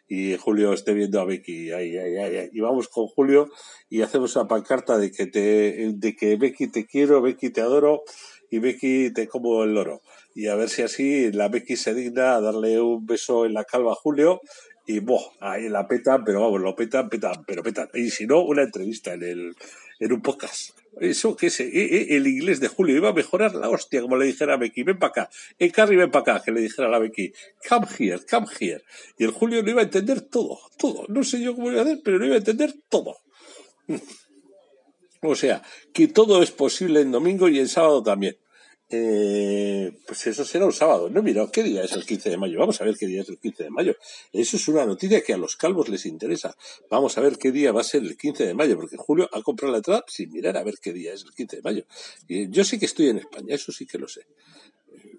y 0.09 0.37
Julio 0.37 0.73
esté 0.73 0.95
viendo 0.95 1.21
a 1.21 1.27
Becky. 1.27 1.71
Y 1.73 2.61
vamos 2.61 2.89
con 2.89 3.07
Julio 3.09 3.51
y 3.91 4.01
hacemos 4.01 4.35
una 4.37 4.49
pancarta 4.49 4.97
de 4.97 5.11
que, 5.11 5.27
te, 5.27 5.93
de 5.93 6.17
que 6.17 6.37
Becky 6.37 6.69
te 6.69 6.87
quiero, 6.87 7.21
Becky 7.21 7.51
te 7.51 7.61
adoro 7.61 8.05
y 8.51 8.61
Becky 8.61 9.13
te 9.13 9.29
como 9.29 9.63
el 9.63 9.75
loro. 9.75 10.01
Y 10.35 10.47
a 10.47 10.55
ver 10.55 10.71
si 10.71 10.81
así 10.81 11.31
la 11.33 11.49
Becky 11.49 11.77
se 11.77 11.93
digna 11.93 12.37
a 12.37 12.41
darle 12.41 12.81
un 12.81 13.05
beso 13.05 13.45
en 13.45 13.53
la 13.53 13.65
calva 13.65 13.93
a 13.93 13.97
Julio 13.97 14.41
y 14.89 15.01
boh, 15.01 15.35
ahí 15.41 15.69
la 15.69 15.87
petan, 15.87 16.25
pero 16.25 16.41
vamos, 16.41 16.63
lo 16.63 16.75
petan, 16.75 17.11
petan, 17.11 17.45
pero 17.47 17.63
petan. 17.63 17.91
Y 17.93 18.09
si 18.09 18.27
no, 18.27 18.41
una 18.41 18.63
entrevista 18.63 19.13
en 19.13 19.23
el 19.23 19.57
en 20.01 20.13
un 20.13 20.23
podcast. 20.23 20.71
Eso 20.99 21.37
que 21.37 21.49
ese, 21.49 22.17
el 22.17 22.27
inglés 22.27 22.59
de 22.61 22.69
Julio 22.69 22.97
iba 22.97 23.11
a 23.11 23.13
mejorar 23.13 23.55
la 23.55 23.69
hostia, 23.69 24.01
como 24.01 24.17
le 24.17 24.25
dijera 24.25 24.55
a 24.55 24.57
Becky, 24.57 24.83
ven 24.85 24.99
para 24.99 25.11
acá, 25.11 25.31
eh, 25.59 25.71
Carrie, 25.71 25.99
ven 25.99 26.11
para 26.11 26.37
acá, 26.37 26.45
que 26.45 26.53
le 26.53 26.63
dijera 26.63 26.89
a 26.89 26.91
la 26.91 26.99
Becky, 26.99 27.33
come 27.69 27.87
here, 27.99 28.21
come 28.29 28.47
here. 28.59 28.83
Y 29.19 29.25
el 29.25 29.31
Julio 29.33 29.63
lo 29.63 29.71
iba 29.71 29.83
a 29.83 29.85
entender 29.85 30.23
todo, 30.23 30.59
todo. 30.79 31.05
No 31.09 31.23
sé 31.23 31.43
yo 31.43 31.55
cómo 31.55 31.71
iba 31.71 31.81
a 31.81 31.85
hacer, 31.85 32.01
pero 32.03 32.19
lo 32.19 32.25
iba 32.25 32.37
a 32.37 32.39
entender 32.39 32.75
todo. 32.89 33.19
O 35.21 35.35
sea, 35.35 35.65
que 35.93 36.07
todo 36.07 36.45
es 36.45 36.53
posible 36.53 37.01
en 37.01 37.11
domingo 37.11 37.49
y 37.49 37.59
en 37.59 37.67
sábado 37.67 38.05
también. 38.05 38.37
Eh, 38.91 39.93
pues 40.07 40.27
eso 40.27 40.45
será 40.45 40.65
un 40.65 40.73
sábado. 40.73 41.11
No, 41.11 41.23
mira, 41.23 41.47
¿qué 41.53 41.63
día 41.63 41.85
es 41.85 41.93
el 41.93 42.07
15 42.07 42.31
de 42.31 42.37
mayo? 42.39 42.59
Vamos 42.59 42.81
a 42.81 42.85
ver 42.85 42.97
qué 42.97 43.07
día 43.07 43.21
es 43.21 43.29
el 43.29 43.39
15 43.39 43.65
de 43.65 43.71
mayo. 43.71 43.95
Eso 44.33 44.57
es 44.57 44.67
una 44.69 44.87
noticia 44.87 45.23
que 45.23 45.35
a 45.35 45.37
los 45.37 45.57
calvos 45.57 45.89
les 45.89 46.07
interesa. 46.07 46.57
Vamos 46.91 47.19
a 47.19 47.21
ver 47.21 47.37
qué 47.37 47.53
día 47.53 47.73
va 47.73 47.83
a 47.83 47.85
ser 47.85 48.03
el 48.03 48.17
15 48.17 48.47
de 48.47 48.55
mayo, 48.55 48.77
porque 48.77 48.97
Julio 48.97 49.29
ha 49.33 49.43
comprado 49.43 49.73
la 49.73 49.79
entrada 49.79 50.05
sin 50.09 50.33
mirar 50.33 50.57
a 50.57 50.63
ver 50.63 50.77
qué 50.81 50.93
día 50.93 51.13
es 51.13 51.25
el 51.25 51.33
15 51.35 51.57
de 51.57 51.63
mayo. 51.63 51.85
Y 52.27 52.51
yo 52.51 52.65
sé 52.65 52.79
que 52.79 52.87
estoy 52.87 53.09
en 53.09 53.19
España, 53.19 53.55
eso 53.55 53.73
sí 53.73 53.87
que 53.87 53.99
lo 53.99 54.09
sé. 54.09 54.23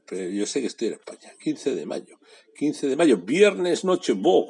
Pero 0.09 0.29
yo 0.29 0.45
sé 0.45 0.61
que 0.61 0.67
estoy 0.67 0.89
en 0.89 0.93
España. 0.95 1.33
15 1.41 1.75
de 1.75 1.85
mayo. 1.85 2.17
15 2.57 2.87
de 2.87 2.95
mayo, 2.95 3.17
viernes 3.17 3.83
noche. 3.83 4.13
¡Bo, 4.13 4.45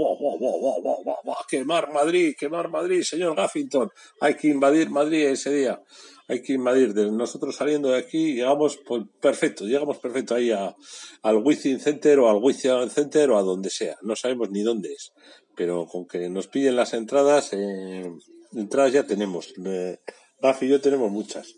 quemar 1.48 1.92
Madrid, 1.92 2.36
quemar 2.40 2.70
Madrid, 2.70 3.04
señor 3.04 3.36
Gaffington! 3.36 3.90
Hay 4.22 4.36
que 4.36 4.48
invadir 4.48 4.90
Madrid 4.90 5.26
ese 5.28 5.54
día 5.54 5.82
hay 6.30 6.44
que 6.44 6.54
invadir. 6.54 6.96
Nosotros 7.12 7.56
saliendo 7.56 7.90
de 7.90 7.98
aquí, 7.98 8.36
llegamos 8.36 8.80
pues, 8.88 9.04
perfecto, 9.20 9.66
llegamos 9.66 9.98
perfecto 9.98 10.36
ahí 10.36 10.52
a, 10.52 10.76
al 11.24 11.38
Wizzing 11.38 11.80
Center 11.80 12.20
o 12.20 12.30
al 12.30 12.38
Wizzing 12.38 12.90
Center 12.92 13.32
o 13.32 13.38
a 13.38 13.42
donde 13.42 13.72
sea. 13.72 13.98
No 14.04 14.16
sabemos 14.16 14.52
ni 14.52 14.62
dónde 14.62 14.94
es. 14.94 15.12
Pero 15.56 15.88
con 15.88 16.08
que 16.08 16.30
nos 16.30 16.48
piden 16.48 16.76
las 16.76 16.94
entradas, 16.94 17.50
eh, 17.54 18.14
entradas 18.54 18.94
ya 18.94 19.08
tenemos. 19.08 19.56
Eh, 19.66 19.98
Rafi 20.40 20.68
y 20.68 20.70
yo 20.70 20.80
tenemos 20.80 21.12
muchas. 21.12 21.56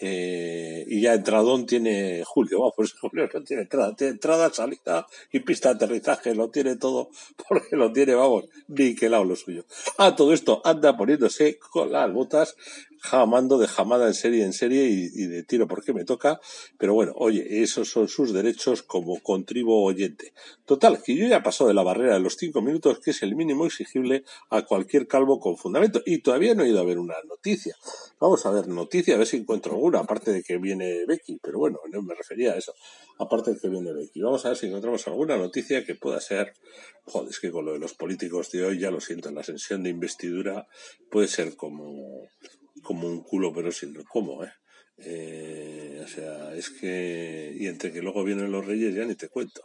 Eh, 0.00 0.84
y 0.88 1.00
ya 1.02 1.14
entradón 1.14 1.66
tiene 1.66 2.24
Julio, 2.24 2.58
vamos, 2.58 2.74
pues 2.76 2.92
Julio 2.94 3.28
no 3.32 3.42
tiene 3.42 3.62
entrada, 3.62 3.94
tiene 3.94 4.12
entrada, 4.14 4.52
salida 4.52 5.06
y 5.32 5.40
pista 5.40 5.68
de 5.68 5.76
aterrizaje, 5.76 6.34
lo 6.34 6.50
tiene 6.50 6.76
todo, 6.76 7.10
porque 7.48 7.76
lo 7.76 7.92
tiene, 7.92 8.14
vamos, 8.14 8.46
ni 8.68 8.94
que 8.94 9.08
lado 9.08 9.24
lo 9.24 9.36
suyo. 9.36 9.64
Ah, 9.98 10.16
todo 10.16 10.32
esto 10.32 10.60
anda 10.64 10.96
poniéndose 10.96 11.58
con 11.58 11.92
las 11.92 12.12
botas 12.12 12.56
jamando 13.04 13.58
de 13.58 13.66
jamada 13.66 14.06
en 14.06 14.14
serie 14.14 14.44
en 14.44 14.54
serie 14.54 14.84
y, 14.86 15.26
de 15.26 15.42
tiro 15.42 15.68
porque 15.68 15.92
me 15.92 16.06
toca. 16.06 16.40
Pero 16.78 16.94
bueno, 16.94 17.12
oye, 17.16 17.62
esos 17.62 17.90
son 17.90 18.08
sus 18.08 18.32
derechos 18.32 18.82
como 18.82 19.20
contribo 19.20 19.84
oyente. 19.84 20.32
Total, 20.64 21.02
que 21.02 21.14
yo 21.14 21.28
ya 21.28 21.42
paso 21.42 21.68
de 21.68 21.74
la 21.74 21.82
barrera 21.82 22.14
de 22.14 22.20
los 22.20 22.36
cinco 22.38 22.62
minutos, 22.62 23.00
que 23.00 23.10
es 23.10 23.22
el 23.22 23.36
mínimo 23.36 23.66
exigible 23.66 24.24
a 24.48 24.62
cualquier 24.62 25.06
calvo 25.06 25.38
con 25.38 25.58
fundamento. 25.58 26.00
Y 26.06 26.20
todavía 26.20 26.54
no 26.54 26.64
he 26.64 26.70
ido 26.70 26.80
a 26.80 26.84
ver 26.84 26.98
una 26.98 27.16
noticia. 27.28 27.76
Vamos 28.18 28.46
a 28.46 28.50
ver 28.50 28.68
noticia, 28.68 29.16
a 29.16 29.18
ver 29.18 29.26
si 29.26 29.36
encuentro 29.36 29.74
alguna, 29.74 29.98
aparte 30.00 30.32
de 30.32 30.42
que 30.42 30.56
viene 30.56 31.04
Becky. 31.06 31.38
Pero 31.42 31.58
bueno, 31.58 31.80
no 31.92 32.00
me 32.00 32.14
refería 32.14 32.52
a 32.52 32.56
eso. 32.56 32.74
Aparte 33.18 33.52
de 33.52 33.60
que 33.60 33.68
viene 33.68 33.92
Becky. 33.92 34.22
Vamos 34.22 34.46
a 34.46 34.48
ver 34.48 34.56
si 34.56 34.66
encontramos 34.66 35.06
alguna 35.08 35.36
noticia 35.36 35.84
que 35.84 35.94
pueda 35.94 36.22
ser. 36.22 36.54
Joder, 37.04 37.28
es 37.28 37.38
que 37.38 37.50
con 37.50 37.66
lo 37.66 37.74
de 37.74 37.78
los 37.78 37.92
políticos 37.92 38.50
de 38.50 38.64
hoy, 38.64 38.78
ya 38.78 38.90
lo 38.90 39.02
siento, 39.02 39.28
en 39.28 39.34
la 39.34 39.42
sesión 39.42 39.82
de 39.82 39.90
investidura 39.90 40.66
puede 41.10 41.28
ser 41.28 41.54
como 41.54 42.30
como 42.84 43.08
un 43.08 43.24
culo, 43.24 43.52
pero 43.52 43.72
sin 43.72 43.94
cómo, 44.04 44.44
¿eh? 44.44 44.52
¿eh? 44.98 46.00
O 46.04 46.06
sea, 46.06 46.54
es 46.54 46.70
que. 46.70 47.52
Y 47.58 47.66
entre 47.66 47.92
que 47.92 48.02
luego 48.02 48.22
vienen 48.22 48.52
los 48.52 48.64
reyes, 48.64 48.94
ya 48.94 49.04
ni 49.04 49.16
te 49.16 49.28
cuento. 49.28 49.62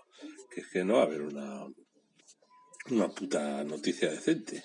Que 0.49 0.61
es 0.61 0.67
que 0.69 0.83
no 0.83 0.95
va 0.95 1.01
a 1.01 1.05
haber 1.05 1.21
una. 1.21 1.67
Una 2.89 3.09
puta 3.09 3.63
noticia 3.63 4.09
decente. 4.09 4.63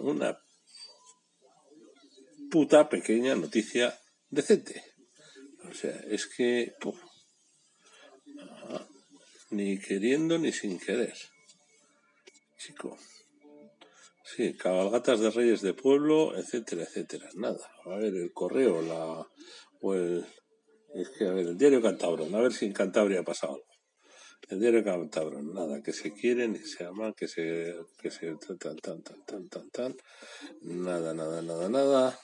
Una, 0.00 0.38
puta 2.50 2.88
pequeña 2.88 3.34
noticia 3.34 3.98
decente. 4.30 4.82
O 5.68 5.74
sea, 5.74 6.00
es 6.08 6.26
que. 6.26 6.72
ni 9.50 9.78
queriendo 9.78 10.38
ni 10.38 10.52
sin 10.52 10.78
querer. 10.78 11.14
Chico. 12.56 12.96
Sí, 14.36 14.52
cabalgatas 14.52 15.20
de 15.20 15.30
reyes 15.30 15.62
de 15.62 15.72
pueblo, 15.72 16.36
etcétera, 16.36 16.82
etcétera. 16.82 17.26
Nada. 17.36 17.70
A 17.86 17.96
ver, 17.96 18.14
el 18.14 18.34
correo, 18.34 18.82
la. 18.82 19.26
O 19.80 19.94
el. 19.94 20.26
Es 20.94 21.08
que, 21.08 21.24
a 21.26 21.32
ver, 21.32 21.46
el 21.46 21.56
diario 21.56 21.80
Cantabrón, 21.80 22.34
a 22.34 22.42
ver 22.42 22.52
si 22.52 22.66
en 22.66 22.74
Cantabria 22.74 23.20
ha 23.20 23.24
pasado 23.24 23.54
algo. 23.54 23.66
El 24.50 24.60
diario 24.60 24.84
Cantabrón, 24.84 25.54
nada, 25.54 25.82
que 25.82 25.94
se 25.94 26.12
quieren, 26.12 26.52
que 26.52 26.66
se 26.66 26.84
aman, 26.84 27.14
que 27.14 27.28
se. 27.28 27.76
que 27.98 28.10
se. 28.10 28.36
tan, 28.36 28.58
tan, 28.58 28.76
tan, 28.76 29.24
tan, 29.24 29.48
tan, 29.48 29.70
tan. 29.70 29.96
Nada, 30.60 31.14
nada, 31.14 31.40
nada, 31.40 31.70
nada. 31.70 32.18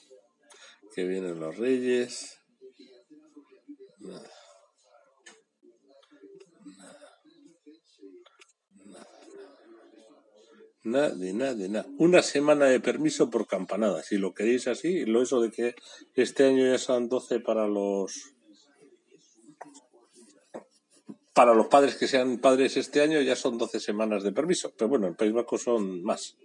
Que 0.95 1.05
vienen 1.07 1.41
los 1.41 1.57
reyes. 1.57 2.39
Nada. 4.01 4.42
Nada, 10.85 11.15
nada, 11.15 11.55
de 11.55 11.69
nada. 11.69 11.87
Una 11.99 12.23
semana 12.23 12.67
de 12.67 12.81
permiso 12.81 13.31
por 13.31 13.47
campanada, 13.47 14.03
si 14.03 14.19
lo 14.19 14.35
queréis 14.35 14.67
así. 14.67 15.05
Lo 15.05 15.23
eso 15.23 15.41
de 15.41 15.51
que 15.53 15.75
este 16.15 16.45
año 16.45 16.67
ya 16.67 16.79
son 16.79 17.09
12 17.09 17.39
para 17.41 17.69
los. 17.69 18.35
Para 21.35 21.55
los 21.55 21.69
padres 21.69 21.95
que 21.95 22.09
sean 22.09 22.39
padres 22.39 22.77
este 22.77 23.01
año 23.01 23.21
ya 23.23 23.37
son 23.37 23.59
12 23.59 23.79
semanas 23.79 24.25
de 24.25 24.33
permiso. 24.33 24.73
Pero 24.77 24.89
bueno, 24.89 25.07
en 25.07 25.15
País 25.15 25.33
Vasco 25.33 25.57
son 25.57 26.03
más. 26.03 26.37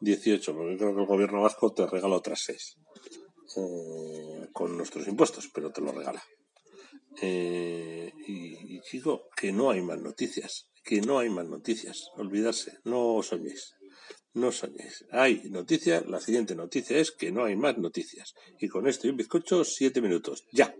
18, 0.00 0.56
porque 0.56 0.76
creo 0.76 0.94
que 0.96 1.00
el 1.00 1.06
gobierno 1.06 1.42
vasco 1.42 1.72
te 1.72 1.86
regala 1.86 2.16
otras 2.16 2.40
6. 2.40 2.76
Eh, 3.56 4.48
con 4.52 4.76
nuestros 4.76 5.06
impuestos, 5.06 5.48
pero 5.54 5.70
te 5.70 5.80
lo 5.80 5.92
regala. 5.92 6.20
Eh, 7.20 8.12
y, 8.26 8.76
y 8.76 8.80
chico, 8.80 9.28
que 9.36 9.52
no 9.52 9.70
hay 9.70 9.80
más 9.80 10.00
noticias 10.00 10.71
que 10.82 11.00
no 11.00 11.18
hay 11.18 11.30
más 11.30 11.48
noticias. 11.48 12.08
Olvidarse, 12.16 12.78
no 12.84 13.22
soñéis. 13.22 13.74
No 14.34 14.50
soñéis. 14.50 15.04
Hay 15.10 15.42
noticia, 15.50 16.02
la 16.06 16.20
siguiente 16.20 16.54
noticia 16.54 16.98
es 16.98 17.10
que 17.10 17.30
no 17.30 17.44
hay 17.44 17.56
más 17.56 17.78
noticias. 17.78 18.34
Y 18.58 18.68
con 18.68 18.86
esto 18.86 19.06
y 19.06 19.10
un 19.10 19.16
bizcocho, 19.16 19.64
siete 19.64 20.00
minutos. 20.00 20.44
¡Ya! 20.52 20.74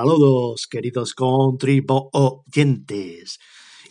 Saludos, 0.00 0.66
queridos 0.66 1.14
contribuyentes. 1.14 3.38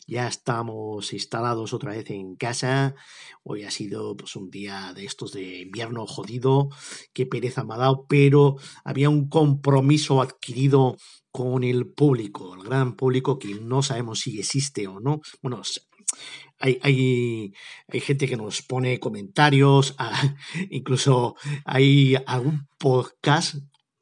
Ya 0.10 0.26
estamos 0.26 1.12
instalados 1.12 1.74
otra 1.74 1.92
vez 1.92 2.10
en 2.12 2.38
casa. 2.38 2.96
Hoy 3.44 3.64
ha 3.64 3.72
sido 3.72 4.16
pues, 4.16 4.38
un 4.38 4.50
día 4.50 4.94
de 4.96 5.04
estos 5.04 5.34
de 5.34 5.60
invierno 5.64 6.08
jodido. 6.08 6.70
Qué 7.12 7.26
pereza 7.26 7.66
me 7.66 7.74
ha 7.74 7.78
dado, 7.78 8.06
pero 8.08 8.56
había 8.86 9.10
un 9.10 9.28
compromiso 9.28 10.22
adquirido 10.22 10.96
con 11.30 11.66
el 11.66 11.92
público, 11.92 12.56
el 12.56 12.64
gran 12.64 12.96
público 12.96 13.38
que 13.38 13.56
no 13.56 13.84
sabemos 13.84 14.22
si 14.22 14.40
existe 14.40 14.88
o 14.88 15.02
no. 15.02 15.20
Bueno, 15.42 15.62
hay, 16.58 16.80
hay, 16.84 17.54
hay, 17.90 18.00
gente 18.00 18.30
que 18.30 18.38
nos 18.38 18.62
pone 18.62 19.02
comentarios, 19.02 19.94
incluso 20.70 21.36
hay 21.66 22.16
algún 22.26 22.70
podcast 22.78 23.56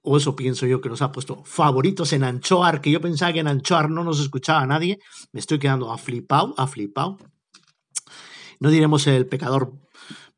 o 0.05 0.17
eso 0.17 0.35
pienso 0.35 0.65
yo 0.65 0.81
que 0.81 0.89
nos 0.89 1.01
ha 1.01 1.11
puesto 1.11 1.43
favoritos 1.43 2.13
en 2.13 2.23
Anchoar, 2.23 2.81
que 2.81 2.91
yo 2.91 3.01
pensaba 3.01 3.33
que 3.33 3.39
en 3.39 3.47
Anchoar 3.47 3.89
no 3.89 4.03
nos 4.03 4.19
escuchaba 4.19 4.65
nadie, 4.65 4.99
me 5.31 5.39
estoy 5.39 5.59
quedando 5.59 5.91
a 5.91 5.97
flipado, 5.97 6.53
a 6.57 6.67
flipado. 6.67 7.17
No 8.59 8.69
diremos 8.69 9.07
el 9.07 9.27
pecador 9.27 9.73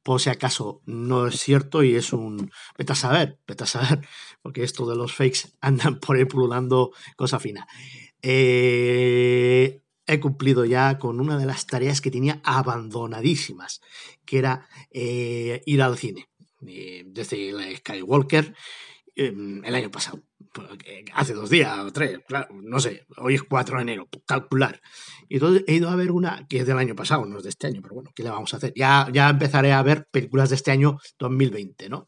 por 0.08 0.22
si 0.22 0.30
acaso 0.30 0.82
no 0.86 1.28
es 1.28 1.38
cierto 1.38 1.84
y 1.84 1.96
es 1.96 2.14
un 2.14 2.50
vete 2.78 2.94
a 2.94 2.96
saber, 2.96 3.40
vete 3.46 3.66
a 3.66 3.68
saber, 3.68 4.08
porque 4.42 4.64
esto 4.64 4.88
de 4.88 4.96
los 4.96 5.14
fakes 5.14 5.50
andan 5.60 6.00
por 6.00 6.16
ahí 6.16 6.24
pululando 6.24 6.92
cosa 7.18 7.40
fina. 7.40 7.68
Eh, 8.22 9.82
he 10.06 10.20
cumplido 10.22 10.64
ya 10.64 10.98
con 10.98 11.20
una 11.20 11.38
de 11.38 11.46
las 11.46 11.68
tareas 11.68 12.00
que 12.00 12.10
tenía 12.10 12.40
abandonadísimas, 12.46 13.82
que 14.26 14.38
era 14.38 14.70
eh, 14.92 15.62
ir 15.66 15.82
al 15.82 15.98
cine. 15.98 16.30
Eh, 16.66 17.04
desde 17.06 17.76
Skywalker 17.78 18.56
el 19.18 19.76
año 19.76 19.92
pasado. 19.92 20.22
Hace 21.14 21.34
dos 21.34 21.50
días 21.50 21.78
o 21.80 21.92
tres, 21.92 22.20
claro, 22.28 22.48
no 22.64 22.80
sé, 22.80 23.06
hoy 23.18 23.36
es 23.36 23.44
4 23.44 23.78
de 23.78 23.82
enero, 23.84 24.08
calcular. 24.26 24.82
Y 25.30 25.36
entonces 25.36 25.64
he 25.68 25.76
ido 25.76 25.90
a 25.90 25.96
ver 25.96 26.12
una 26.12 26.48
que 26.48 26.60
es 26.60 26.68
del 26.68 26.78
año 26.78 26.96
pasado, 26.96 27.26
no 27.26 27.38
es 27.38 27.44
de 27.44 27.50
este 27.50 27.68
año, 27.68 27.82
pero 27.82 27.96
bueno, 27.96 28.12
¿qué 28.16 28.24
le 28.24 28.30
vamos 28.30 28.54
a 28.54 28.58
hacer? 28.58 28.74
Ya, 28.76 29.08
ya 29.14 29.30
empezaré 29.30 29.74
a 29.74 29.84
ver 29.84 30.08
películas 30.12 30.50
de 30.50 30.56
este 30.56 30.72
año 30.72 30.98
2020, 31.20 31.90
¿no? 31.90 32.08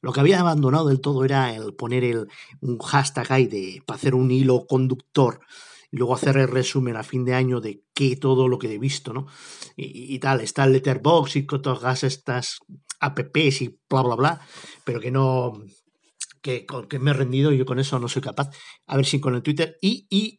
Lo 0.00 0.12
que 0.12 0.20
había 0.20 0.40
abandonado 0.40 0.88
del 0.88 1.00
todo 1.00 1.24
era 1.24 1.54
el 1.54 1.74
poner 1.74 2.04
el, 2.04 2.26
un 2.60 2.78
hashtag 2.78 3.32
ahí 3.32 3.46
de, 3.46 3.82
para 3.86 3.96
hacer 3.96 4.14
un 4.14 4.30
hilo 4.30 4.66
conductor 4.66 5.40
y 5.90 5.96
luego 5.96 6.14
hacer 6.14 6.36
el 6.36 6.48
resumen 6.48 6.96
a 6.96 7.02
fin 7.02 7.24
de 7.24 7.34
año 7.34 7.60
de 7.60 7.82
qué 7.94 8.16
todo 8.16 8.48
lo 8.48 8.58
que 8.58 8.72
he 8.72 8.78
visto, 8.78 9.12
¿no? 9.12 9.26
Y, 9.76 10.14
y 10.14 10.18
tal, 10.18 10.40
está 10.40 10.64
el 10.64 10.72
Letterbox 10.72 11.36
y 11.36 11.46
todas 11.46 12.04
estas 12.04 12.58
apps 13.00 13.62
y 13.62 13.78
bla, 13.88 14.02
bla, 14.02 14.14
bla, 14.16 14.40
pero 14.84 15.00
que 15.00 15.10
no, 15.10 15.52
que, 16.40 16.66
que, 16.88 16.98
me 16.98 17.10
he 17.10 17.14
rendido 17.14 17.52
yo 17.52 17.64
con 17.66 17.78
eso 17.78 17.98
no 17.98 18.08
soy 18.08 18.22
capaz. 18.22 18.50
A 18.86 18.96
ver 18.96 19.06
si 19.06 19.20
con 19.20 19.34
el 19.34 19.42
Twitter. 19.42 19.76
Y, 19.80 20.06
y, 20.10 20.36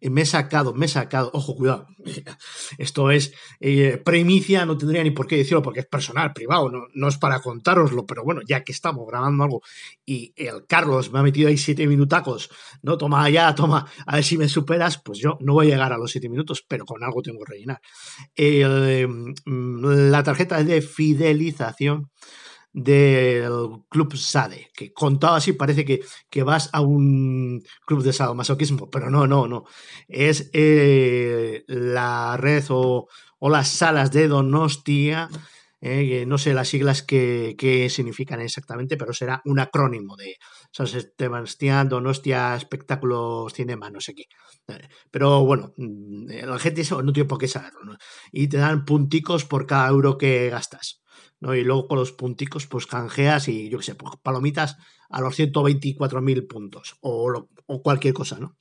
y 0.00 0.10
me 0.10 0.22
he 0.22 0.26
sacado, 0.26 0.74
me 0.74 0.86
he 0.86 0.88
sacado. 0.88 1.30
Ojo, 1.32 1.54
cuidado. 1.56 1.86
Esto 2.78 3.10
es 3.10 3.32
eh, 3.60 4.00
premicia, 4.04 4.66
no 4.66 4.76
tendría 4.76 5.02
ni 5.02 5.10
por 5.10 5.26
qué 5.26 5.36
decirlo 5.36 5.62
porque 5.62 5.80
es 5.80 5.86
personal, 5.86 6.32
privado, 6.32 6.70
no, 6.70 6.86
no 6.94 7.08
es 7.08 7.18
para 7.18 7.40
contároslo, 7.40 8.06
pero 8.06 8.24
bueno, 8.24 8.40
ya 8.46 8.62
que 8.62 8.72
estamos 8.72 9.06
grabando 9.06 9.44
algo 9.44 9.62
y 10.04 10.32
el 10.36 10.66
Carlos 10.66 11.12
me 11.12 11.18
ha 11.18 11.22
metido 11.22 11.48
ahí 11.48 11.56
siete 11.56 11.86
minutacos, 11.86 12.50
no 12.82 12.98
toma 12.98 13.28
ya, 13.30 13.54
toma, 13.54 13.86
a 14.06 14.16
ver 14.16 14.24
si 14.24 14.38
me 14.38 14.48
superas, 14.48 15.00
pues 15.02 15.18
yo 15.18 15.38
no 15.40 15.54
voy 15.54 15.68
a 15.68 15.70
llegar 15.70 15.92
a 15.92 15.98
los 15.98 16.10
siete 16.10 16.28
minutos, 16.28 16.64
pero 16.66 16.84
con 16.84 17.02
algo 17.02 17.22
tengo 17.22 17.38
que 17.40 17.52
rellenar. 17.52 17.80
Eh, 18.36 19.06
la 19.46 20.22
tarjeta 20.22 20.62
de 20.62 20.82
fidelización 20.82 22.10
del 22.74 23.84
club 23.88 24.16
SADE, 24.16 24.70
que 24.74 24.92
contado 24.92 25.36
así 25.36 25.52
parece 25.52 25.84
que, 25.84 26.00
que, 26.28 26.42
vas 26.42 26.70
a 26.72 26.80
un 26.80 27.62
club 27.86 28.02
de 28.02 28.12
sadomasoquismo, 28.12 28.90
pero 28.90 29.10
no, 29.10 29.28
no, 29.28 29.46
no. 29.46 29.64
Es 30.08 30.50
eh, 30.52 31.64
la 31.68 32.36
red 32.36 32.64
o, 32.70 33.08
o, 33.38 33.48
las 33.48 33.68
salas 33.68 34.10
de 34.10 34.26
Donostia, 34.26 35.28
eh, 35.80 36.24
no 36.26 36.36
sé 36.36 36.52
las 36.52 36.68
siglas 36.68 37.02
que, 37.02 37.54
que, 37.56 37.88
significan 37.90 38.40
exactamente, 38.40 38.96
pero 38.96 39.12
será 39.12 39.40
un 39.44 39.60
acrónimo 39.60 40.16
de 40.16 40.36
San 40.72 40.88
Sebastián, 40.88 41.88
Donostia, 41.88 42.56
Espectáculos, 42.56 43.52
Cinema, 43.54 43.88
no 43.90 44.00
sé 44.00 44.14
qué. 44.14 44.24
Pero 45.12 45.44
bueno, 45.44 45.72
mm, 45.76 46.26
la 46.44 46.58
gente 46.58 46.80
eso 46.80 47.02
no 47.02 47.12
tiene 47.12 47.28
por 47.28 47.38
qué 47.38 47.46
saberlo. 47.46 47.96
Y 48.32 48.48
te 48.48 48.56
dan 48.56 48.84
punticos 48.84 49.44
por 49.44 49.66
cada 49.66 49.88
euro 49.88 50.18
que 50.18 50.50
gastas. 50.50 51.03
¿No? 51.40 51.54
Y 51.54 51.64
luego 51.64 51.88
con 51.88 51.98
los 51.98 52.12
punticos, 52.12 52.66
pues 52.66 52.86
canjeas 52.86 53.48
y 53.48 53.68
yo 53.68 53.78
qué 53.78 53.84
sé, 53.84 53.94
pues 53.94 54.14
palomitas 54.22 54.76
a 55.08 55.20
los 55.20 55.38
124.000 55.38 56.46
puntos 56.46 56.96
o, 57.00 57.48
o, 57.66 57.82
cualquier 57.82 58.14
cosa, 58.14 58.38
¿no? 58.38 58.56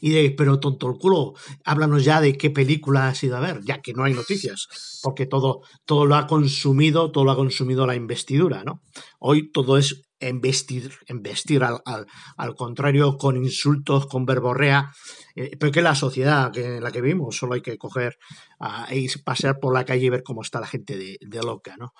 Y 0.00 0.10
de, 0.10 0.30
pero 0.32 0.58
tonto 0.58 0.90
el 0.90 0.98
culo, 0.98 1.34
háblanos 1.64 2.04
ya 2.04 2.20
de 2.20 2.36
qué 2.36 2.50
película 2.50 3.08
has 3.08 3.22
ido 3.22 3.36
a 3.36 3.40
ver, 3.40 3.60
ya 3.64 3.80
que 3.80 3.92
no 3.92 4.02
hay 4.02 4.12
noticias, 4.12 5.00
porque 5.02 5.26
todo, 5.26 5.62
todo 5.84 6.04
lo 6.04 6.16
ha 6.16 6.26
consumido, 6.26 7.12
todo 7.12 7.24
lo 7.24 7.30
ha 7.30 7.36
consumido 7.36 7.86
la 7.86 7.94
investidura, 7.94 8.64
¿no? 8.64 8.82
Hoy 9.20 9.52
todo 9.52 9.78
es 9.78 10.02
embestir, 10.28 10.92
embestir 11.06 11.64
al, 11.64 11.80
al, 11.84 12.06
al, 12.36 12.54
contrario 12.54 13.16
con 13.16 13.36
insultos, 13.36 14.06
con 14.06 14.24
verborrea, 14.24 14.92
eh, 15.34 15.56
pero 15.58 15.72
que 15.72 15.82
la 15.82 15.94
sociedad 15.94 16.52
que, 16.52 16.76
en 16.76 16.82
la 16.82 16.92
que 16.92 17.00
vivimos 17.00 17.36
solo 17.36 17.54
hay 17.54 17.62
que 17.62 17.76
coger 17.78 18.18
uh, 18.60 18.92
y 18.92 19.08
pasear 19.24 19.58
por 19.60 19.74
la 19.74 19.84
calle 19.84 20.06
y 20.06 20.10
ver 20.10 20.22
cómo 20.22 20.42
está 20.42 20.60
la 20.60 20.66
gente 20.66 20.96
de, 20.96 21.18
de 21.20 21.42
loca, 21.42 21.76
¿no? 21.76 21.92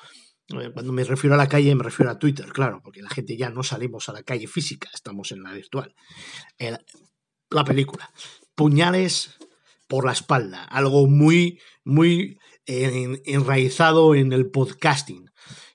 Eh, 0.61 0.71
cuando 0.73 0.93
me 0.93 1.05
refiero 1.05 1.35
a 1.35 1.39
la 1.39 1.49
calle 1.49 1.75
me 1.75 1.85
refiero 1.85 2.11
a 2.11 2.19
Twitter, 2.19 2.47
claro, 2.53 2.81
porque 2.83 3.03
la 3.03 3.11
gente 3.11 3.37
ya 3.37 3.51
no 3.51 3.63
salimos 3.63 4.09
a 4.09 4.13
la 4.13 4.23
calle 4.23 4.47
física, 4.47 4.89
estamos 4.93 5.33
en 5.33 5.43
la 5.43 5.53
virtual. 5.53 5.95
La 7.51 7.65
película, 7.65 8.11
puñales 8.55 9.37
por 9.89 10.07
la 10.07 10.13
espalda, 10.13 10.65
algo 10.65 11.07
muy, 11.07 11.61
muy 11.85 12.39
eh, 12.67 13.21
enraizado 13.27 14.15
en 14.15 14.33
el 14.33 14.51
podcasting 14.51 15.32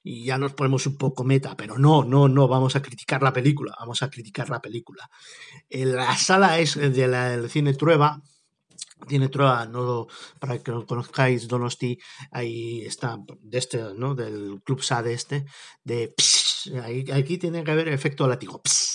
y 0.07 0.23
ya 0.23 0.37
nos 0.37 0.53
ponemos 0.53 0.87
un 0.87 0.97
poco 0.97 1.25
meta, 1.25 1.55
pero 1.57 1.77
no, 1.77 2.03
no, 2.05 2.29
no, 2.29 2.47
vamos 2.47 2.77
a 2.77 2.81
criticar 2.81 3.21
la 3.21 3.33
película, 3.33 3.75
vamos 3.77 4.01
a 4.01 4.09
criticar 4.09 4.49
la 4.49 4.61
película. 4.61 5.09
La 5.69 6.15
sala 6.15 6.59
es 6.59 6.75
de 6.75 7.07
la, 7.07 7.31
del 7.31 7.49
cine 7.49 7.73
Trueba, 7.73 8.21
tiene 9.07 9.27
Trueba, 9.27 9.65
no, 9.65 10.07
para 10.39 10.59
que 10.59 10.71
lo 10.71 10.85
conozcáis, 10.85 11.47
Donosti, 11.49 11.99
ahí 12.31 12.81
está, 12.85 13.17
de 13.41 13.57
este, 13.57 13.83
¿no? 13.95 14.15
Del 14.15 14.62
Club 14.63 14.82
SAD 14.82 15.08
este, 15.08 15.45
de 15.84 16.15
aquí 17.13 17.38
tiene 17.38 17.65
que 17.65 17.71
haber 17.71 17.89
efecto 17.89 18.27
látigo, 18.27 18.62
pss, 18.63 18.87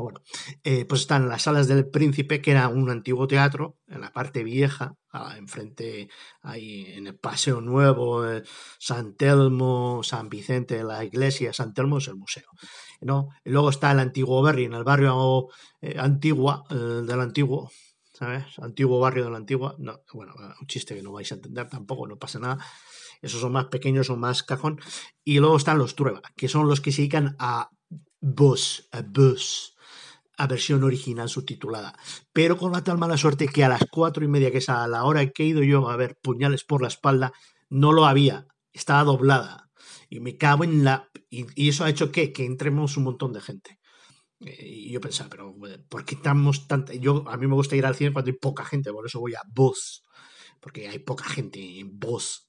bueno, 0.00 0.20
eh, 0.64 0.84
pues 0.84 1.02
están 1.02 1.28
las 1.28 1.42
salas 1.42 1.68
del 1.68 1.88
Príncipe, 1.88 2.40
que 2.40 2.52
era 2.52 2.68
un 2.68 2.90
antiguo 2.90 3.26
teatro, 3.26 3.76
en 3.86 4.00
la 4.00 4.12
parte 4.12 4.44
vieja, 4.44 4.94
enfrente, 5.36 6.08
ahí 6.42 6.86
en 6.86 7.06
el 7.06 7.18
Paseo 7.18 7.60
Nuevo, 7.60 8.28
eh, 8.28 8.42
San 8.78 9.16
Telmo, 9.16 10.02
San 10.02 10.28
Vicente, 10.28 10.84
la 10.84 11.04
iglesia, 11.04 11.52
San 11.52 11.74
Telmo 11.74 11.98
es 11.98 12.08
el 12.08 12.16
museo. 12.16 12.48
¿no? 13.00 13.28
Luego 13.44 13.70
está 13.70 13.92
el 13.92 14.00
antiguo 14.00 14.42
Berry, 14.42 14.64
en 14.64 14.74
el 14.74 14.84
barrio 14.84 15.48
eh, 15.80 15.96
Antigua, 15.98 16.64
del 16.70 17.20
antiguo, 17.20 17.70
¿sabes? 18.12 18.44
Antiguo 18.58 19.00
barrio 19.00 19.24
de 19.24 19.30
la 19.30 19.36
antigua. 19.36 19.74
No, 19.78 20.00
bueno, 20.12 20.34
un 20.60 20.66
chiste 20.66 20.94
que 20.94 21.02
no 21.02 21.12
vais 21.12 21.30
a 21.32 21.36
entender 21.36 21.68
tampoco, 21.68 22.06
no 22.06 22.16
pasa 22.16 22.38
nada. 22.38 22.58
Esos 23.22 23.40
son 23.40 23.52
más 23.52 23.66
pequeños, 23.66 24.10
o 24.10 24.16
más 24.16 24.42
cajón. 24.42 24.80
Y 25.24 25.38
luego 25.38 25.56
están 25.56 25.78
los 25.78 25.96
Trueba, 25.96 26.22
que 26.36 26.48
son 26.48 26.68
los 26.68 26.80
que 26.80 26.92
se 26.92 27.02
dedican 27.02 27.36
a 27.38 27.70
bus, 28.20 28.88
a 28.92 29.02
bus 29.02 29.76
versión 30.46 30.84
original 30.84 31.28
subtitulada. 31.28 31.94
Pero 32.32 32.56
con 32.56 32.72
la 32.72 32.84
tal 32.84 32.98
mala 32.98 33.16
suerte 33.16 33.48
que 33.48 33.64
a 33.64 33.68
las 33.68 33.84
cuatro 33.90 34.24
y 34.24 34.28
media, 34.28 34.50
que 34.50 34.58
es 34.58 34.68
a 34.68 34.86
la 34.86 35.04
hora 35.04 35.26
que 35.28 35.42
he 35.42 35.46
ido 35.46 35.62
yo 35.62 35.88
a 35.88 35.96
ver 35.96 36.16
puñales 36.22 36.64
por 36.64 36.82
la 36.82 36.88
espalda, 36.88 37.32
no 37.68 37.92
lo 37.92 38.06
había. 38.06 38.46
Estaba 38.72 39.04
doblada. 39.04 39.70
Y 40.08 40.20
me 40.20 40.36
cago 40.36 40.64
en 40.64 40.84
la... 40.84 41.08
Y, 41.30 41.46
y 41.54 41.68
eso 41.68 41.84
ha 41.84 41.90
hecho 41.90 42.12
que, 42.12 42.32
que 42.32 42.44
entremos 42.44 42.96
un 42.96 43.04
montón 43.04 43.32
de 43.32 43.40
gente. 43.40 43.78
Eh, 44.40 44.66
y 44.66 44.92
yo 44.92 45.00
pensaba, 45.00 45.30
pero 45.30 45.54
¿por 45.88 46.04
qué 46.04 46.14
estamos 46.14 46.68
tanta? 46.68 46.94
Yo, 46.94 47.28
a 47.28 47.36
mí 47.36 47.46
me 47.46 47.54
gusta 47.54 47.76
ir 47.76 47.86
al 47.86 47.96
cine 47.96 48.12
cuando 48.12 48.30
hay 48.30 48.36
poca 48.36 48.64
gente, 48.64 48.92
por 48.92 49.06
eso 49.06 49.20
voy 49.20 49.34
a 49.34 49.42
Voz. 49.52 50.04
Porque 50.60 50.88
hay 50.88 50.98
poca 51.00 51.24
gente 51.24 51.80
en 51.80 51.98
Voz. 51.98 52.48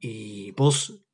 Y 0.00 0.52
Voz 0.52 1.04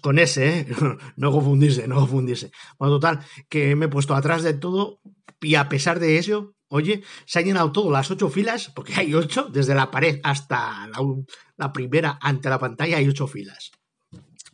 con 0.00 0.18
ese, 0.18 0.60
¿eh? 0.60 0.66
no 1.16 1.32
confundirse, 1.32 1.86
no 1.86 1.96
confundirse. 1.96 2.50
Bueno, 2.78 2.96
total, 2.96 3.20
que 3.48 3.76
me 3.76 3.86
he 3.86 3.88
puesto 3.88 4.14
atrás 4.14 4.42
de 4.42 4.54
todo 4.54 5.00
y 5.40 5.54
a 5.54 5.68
pesar 5.68 6.00
de 6.00 6.18
eso, 6.18 6.54
oye, 6.68 7.02
se 7.26 7.38
han 7.38 7.46
llenado 7.46 7.72
todo, 7.72 7.90
las 7.90 8.10
ocho 8.10 8.28
filas, 8.28 8.70
porque 8.74 8.94
hay 8.94 9.14
ocho, 9.14 9.48
desde 9.50 9.74
la 9.74 9.90
pared 9.90 10.20
hasta 10.22 10.88
la, 11.56 11.72
primera 11.72 12.18
ante 12.20 12.48
la 12.48 12.58
pantalla 12.58 12.98
hay 12.98 13.08
ocho 13.08 13.26
filas. 13.26 13.70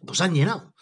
Pues 0.06 0.20
han 0.20 0.34
llenado. 0.34 0.74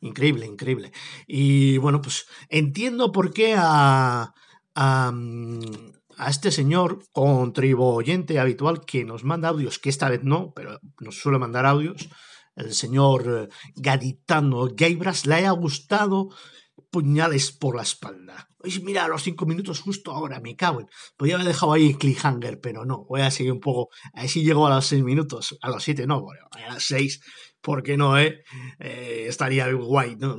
Increíble, 0.00 0.46
increíble. 0.46 0.92
Y 1.26 1.76
bueno, 1.78 2.00
pues 2.00 2.26
entiendo 2.48 3.12
por 3.12 3.32
qué 3.32 3.54
a, 3.56 4.32
a, 4.74 5.12
este 6.28 6.50
señor 6.50 7.04
contribuyente 7.12 8.38
habitual 8.38 8.84
que 8.84 9.04
nos 9.04 9.24
manda 9.24 9.48
audios, 9.48 9.78
que 9.78 9.90
esta 9.90 10.08
vez 10.08 10.22
no, 10.22 10.52
pero 10.54 10.80
nos 11.00 11.20
suele 11.20 11.38
mandar 11.38 11.66
audios, 11.66 12.08
el 12.56 12.72
señor 12.74 13.48
gaditano 13.74 14.68
Gaibras, 14.74 15.26
le 15.26 15.36
haya 15.36 15.50
gustado 15.50 16.28
puñales 16.90 17.52
por 17.52 17.76
la 17.76 17.82
espalda. 17.82 18.48
Oye, 18.58 18.80
mira, 18.80 19.04
a 19.04 19.08
los 19.08 19.22
cinco 19.22 19.46
minutos 19.46 19.80
justo 19.80 20.12
ahora, 20.12 20.40
me 20.40 20.56
cago 20.56 20.80
en. 20.80 20.88
Podría 21.16 21.36
haber 21.36 21.46
dejado 21.46 21.72
ahí 21.72 21.94
cliffhanger, 21.94 22.60
pero 22.60 22.84
no, 22.84 23.04
voy 23.08 23.22
a 23.22 23.30
seguir 23.30 23.52
un 23.52 23.60
poco. 23.60 23.88
A 24.14 24.22
ver 24.22 24.30
si 24.30 24.42
llego 24.42 24.66
a 24.66 24.74
los 24.74 24.86
seis 24.86 25.02
minutos. 25.02 25.56
A 25.62 25.70
los 25.70 25.82
siete 25.82 26.06
no, 26.06 26.20
bueno, 26.20 26.46
a 26.50 26.74
las 26.74 26.84
seis, 26.84 27.20
¿por 27.60 27.82
qué 27.82 27.96
no, 27.96 28.18
eh? 28.18 28.42
eh 28.78 29.26
estaría 29.28 29.70
guay, 29.72 30.16
¿no? 30.16 30.38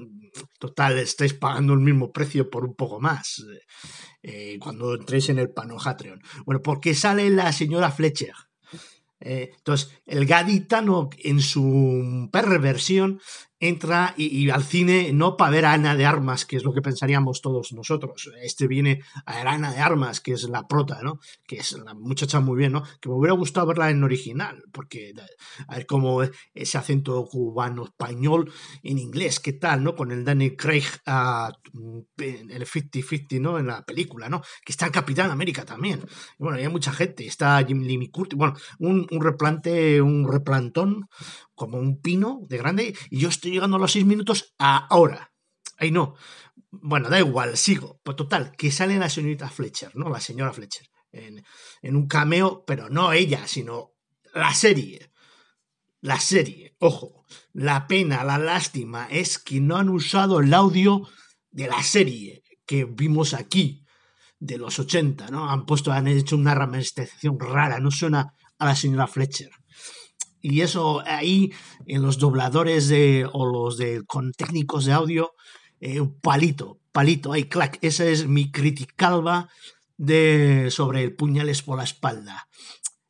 Total, 0.60 0.98
estáis 1.00 1.34
pagando 1.34 1.74
el 1.74 1.80
mismo 1.80 2.12
precio 2.12 2.50
por 2.50 2.64
un 2.66 2.76
poco 2.76 3.00
más. 3.00 3.44
Eh, 4.24 4.58
cuando 4.60 4.96
entréis 4.96 5.30
en 5.30 5.40
el 5.40 5.52
pano 5.52 5.78
Patreon. 5.84 6.22
Bueno, 6.46 6.62
porque 6.62 6.94
sale 6.94 7.30
la 7.30 7.52
señora 7.52 7.92
Fletcher. 7.92 8.34
Eh, 9.20 9.52
entonces, 9.58 9.92
el 10.06 10.26
gaditano 10.26 11.10
en 11.20 11.42
su 11.42 12.30
perversión 12.32 13.20
entra 13.62 14.16
y, 14.18 14.26
y, 14.36 14.50
al 14.50 14.64
cine 14.64 15.14
no 15.14 15.38
para 15.38 15.52
ver 15.52 15.66
a 15.66 15.74
Ana 15.74 15.96
de 15.96 16.06
Armas, 16.06 16.46
que 16.46 16.58
es 16.58 16.64
lo 16.64 16.74
que 16.74 16.82
pensaríamos 16.82 17.42
todos 17.42 17.72
nosotros. 17.74 18.30
Este 18.42 18.68
viene 18.68 19.04
a 19.26 19.36
ver 19.36 19.48
a 19.48 19.54
Ana 19.54 19.72
de 19.72 19.80
Armas, 19.80 20.20
que 20.20 20.34
es 20.34 20.50
la 20.50 20.68
prota, 20.68 21.00
¿no? 21.04 21.20
Que 21.46 21.58
es 21.58 21.74
la 21.74 21.94
muchacha 21.94 22.40
muy 22.40 22.58
bien, 22.58 22.72
¿no? 22.74 22.84
Que 23.00 23.08
me 23.08 23.16
hubiera 23.16 23.36
gustado 23.36 23.68
verla 23.68 23.92
en 23.92 24.04
original, 24.04 24.64
porque 24.72 25.14
a 25.68 25.76
ver 25.76 25.86
cómo 25.86 26.24
ese 26.54 26.78
acento 26.80 27.24
cubano 27.26 27.86
español 27.86 28.52
en 28.82 28.98
inglés, 28.98 29.40
¿qué 29.40 29.54
tal, 29.54 29.84
no? 29.84 29.96
Con 29.96 30.12
el 30.12 30.26
Danny 30.26 30.56
Craig 30.56 30.86
uh, 31.06 32.02
el 32.18 32.66
50-50, 32.66 33.40
¿no? 33.40 33.60
En 33.60 33.68
la 33.68 33.86
película, 33.86 34.28
¿no? 34.28 34.42
Que 34.66 34.72
está 34.72 34.88
el 34.88 34.92
Capitán 34.92 35.30
América 35.30 35.66
también. 35.66 36.02
Y 36.40 36.44
bueno, 36.44 36.58
hay 36.58 36.68
mucha 36.68 36.92
gente, 36.92 37.28
está 37.28 37.64
Jim 37.64 37.84
Lee 37.84 38.10
Curtis, 38.10 38.40
bueno, 38.40 38.56
un 38.80 39.08
replante, 39.22 40.02
un 40.02 40.28
replantón, 40.28 41.08
como 41.62 41.78
un 41.78 42.02
pino 42.02 42.40
de 42.50 42.58
grande, 42.58 42.96
y 43.12 43.20
yo 43.20 43.30
estoy 43.30 43.52
llegando 43.52 43.78
a 43.78 43.80
los 43.80 43.92
seis 43.92 44.04
minutos 44.04 44.56
ahora. 44.58 45.32
Ahí 45.78 45.92
no. 45.92 46.16
Bueno, 46.72 47.08
da 47.08 47.20
igual, 47.20 47.56
sigo. 47.56 48.00
Pues 48.04 48.18
total, 48.18 48.56
que 48.58 48.72
sale 48.72 48.98
la 48.98 49.12
señorita 49.12 49.48
Fletcher, 49.48 49.96
¿no? 49.96 50.10
La 50.10 50.20
señora 50.20 50.54
Fletcher. 50.54 50.88
En, 51.12 51.46
en 51.84 51.96
un 51.96 52.08
cameo, 52.08 52.64
pero 52.66 52.90
no 52.90 53.14
ella, 53.14 53.46
sino 53.46 53.92
la 54.34 54.56
serie. 54.56 55.12
la 56.02 56.20
serie, 56.20 56.76
ojo, 56.80 57.26
la 57.54 57.86
pena, 57.86 58.24
la 58.24 58.40
lástima 58.40 59.08
es 59.12 59.38
que 59.38 59.62
no 59.62 59.78
han 59.78 59.90
usado 59.90 60.40
el 60.40 60.52
audio 60.56 61.08
de 61.52 61.68
la 61.68 61.84
serie 61.84 62.44
que 62.66 62.86
vimos 62.86 63.36
aquí, 63.36 63.86
de 64.40 64.58
los 64.58 64.80
80, 64.80 65.30
¿no? 65.30 65.48
Han 65.48 65.68
puesto, 65.68 65.92
han 65.92 66.08
hecho 66.08 66.36
una 66.38 66.56
ramasterización 66.56 67.40
rara, 67.40 67.80
no 67.80 67.92
suena 67.92 68.34
a 68.58 68.66
la 68.66 68.76
señora 68.76 69.06
Fletcher. 69.06 69.52
Y 70.42 70.62
eso 70.62 71.04
ahí, 71.06 71.54
en 71.86 72.02
los 72.02 72.18
dobladores 72.18 72.88
de, 72.88 73.28
o 73.32 73.46
los 73.46 73.78
de, 73.78 74.04
con 74.06 74.32
técnicos 74.32 74.86
de 74.86 74.94
audio, 74.94 75.34
eh, 75.80 76.02
palito, 76.22 76.80
palito, 76.92 77.34
ahí, 77.34 77.46
clac, 77.46 77.78
esa 77.82 78.06
es 78.06 78.28
mi 78.28 78.52
criticalba 78.52 79.50
de, 79.98 80.68
sobre 80.72 81.04
el 81.04 81.16
puñales 81.16 81.62
por 81.62 81.78
la 81.78 81.84
espalda. 81.84 82.48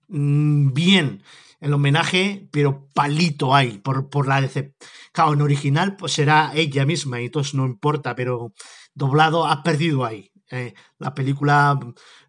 Mm, 0.08 0.74
bien, 0.74 1.24
el 1.62 1.74
homenaje, 1.74 2.48
pero 2.52 2.88
palito 2.94 3.56
hay 3.56 3.78
por, 3.78 4.10
por 4.10 4.28
la 4.28 4.42
DC. 4.42 4.74
Claro, 5.14 5.34
en 5.34 5.42
original 5.42 5.96
pues 5.96 6.14
será 6.14 6.52
ella 6.54 6.86
misma 6.86 7.22
y 7.22 7.26
entonces 7.26 7.54
no 7.54 7.66
importa, 7.66 8.16
pero 8.16 8.54
doblado 8.94 9.46
ha 9.46 9.64
perdido 9.64 10.04
ahí. 10.04 10.32
Eh, 10.50 10.74
la 10.98 11.14
película 11.14 11.80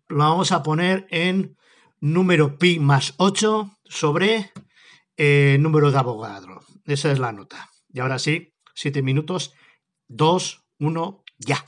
lo 0.09 0.19
vamos 0.19 0.53
a 0.53 0.63
poner 0.63 1.07
en 1.11 1.57
número 2.01 2.59
pi 2.59 2.79
más 2.79 3.15
8 3.17 3.79
sobre 3.85 4.53
eh, 5.17 5.57
número 5.61 5.91
de 5.91 5.99
abogado. 5.99 6.61
Esa 6.85 7.13
es 7.13 7.19
la 7.19 7.33
nota. 7.33 7.71
Y 7.93 8.01
ahora 8.01 8.19
sí, 8.19 8.53
7 8.75 9.03
minutos, 9.03 9.55
2, 10.09 10.65
1, 10.79 11.25
ya. 11.39 11.65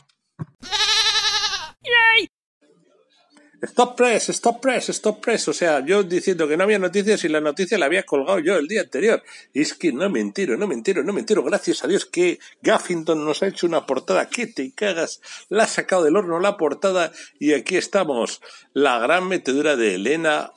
Stop 3.65 3.97
press, 3.97 4.29
stop 4.29 4.61
press, 4.61 4.91
stop 4.91 5.21
press. 5.23 5.49
O 5.49 5.55
sea, 5.55 5.85
yo 5.85 6.03
diciendo 6.03 6.47
que 6.47 6.57
no 6.57 6.65
había 6.65 6.79
noticias 6.79 7.25
y 7.25 7.29
la 7.29 7.41
noticia 7.41 7.79
la 7.79 7.87
había 7.87 8.03
colgado 8.03 8.39
yo 8.39 8.57
el 8.57 8.69
día 8.69 8.83
anterior. 8.83 9.23
Y 9.55 9.63
es 9.63 9.73
que 9.73 9.91
no 9.91 10.11
me 10.11 10.21
entero, 10.21 10.59
no 10.59 10.67
me 10.67 10.75
entero, 10.75 11.03
no 11.03 11.15
me 11.15 11.21
entero. 11.21 11.43
Gracias 11.43 11.83
a 11.83 11.89
Dios 11.89 12.05
que 12.05 12.39
Gaffington 12.63 13.25
nos 13.25 13.43
ha 13.43 13.47
hecho 13.47 13.67
una 13.67 13.87
portada 13.87 14.29
que 14.29 14.47
te 14.47 14.73
cagas. 14.75 15.23
La 15.49 15.65
ha 15.65 15.67
sacado 15.67 16.05
del 16.05 16.17
horno 16.17 16.41
la 16.41 16.59
portada 16.59 17.13
y 17.39 17.55
aquí 17.55 17.77
estamos. 17.77 18.43
La 18.75 18.99
gran 18.99 19.29
metedura 19.29 19.77
de 19.77 19.95
Elena 19.95 20.53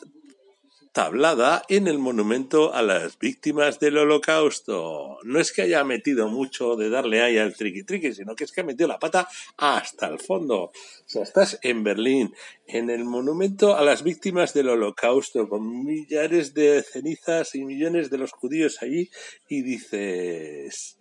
tablada 0.97 1.61
en 1.69 1.87
el 1.87 1.99
monumento 1.99 2.73
a 2.73 2.81
las 2.81 3.19
víctimas 3.19 3.79
del 3.79 3.99
holocausto. 3.99 5.19
No 5.25 5.39
es 5.39 5.51
que 5.51 5.61
haya 5.61 5.83
metido 5.83 6.27
mucho 6.27 6.75
de 6.75 6.89
darle 6.89 7.21
ahí 7.21 7.37
al 7.37 7.55
triqui 7.55 7.83
triqui, 7.83 8.13
sino 8.13 8.35
que 8.35 8.45
es 8.45 8.51
que 8.51 8.61
ha 8.61 8.63
metido 8.63 8.87
la 8.87 8.97
pata 8.97 9.27
hasta 9.57 10.07
el 10.07 10.17
fondo. 10.17 10.55
O 10.63 10.73
sea, 11.05 11.21
estás 11.21 11.59
en 11.61 11.83
Berlín, 11.83 12.33
en 12.65 12.89
el 12.89 13.05
monumento 13.05 13.77
a 13.77 13.83
las 13.83 14.01
víctimas 14.01 14.55
del 14.55 14.69
holocausto, 14.69 15.47
con 15.47 15.85
millares 15.85 16.55
de 16.55 16.81
cenizas 16.81 17.53
y 17.53 17.63
millones 17.63 18.09
de 18.09 18.17
los 18.17 18.31
judíos 18.31 18.81
allí, 18.81 19.11
y 19.47 19.61
dices, 19.61 20.97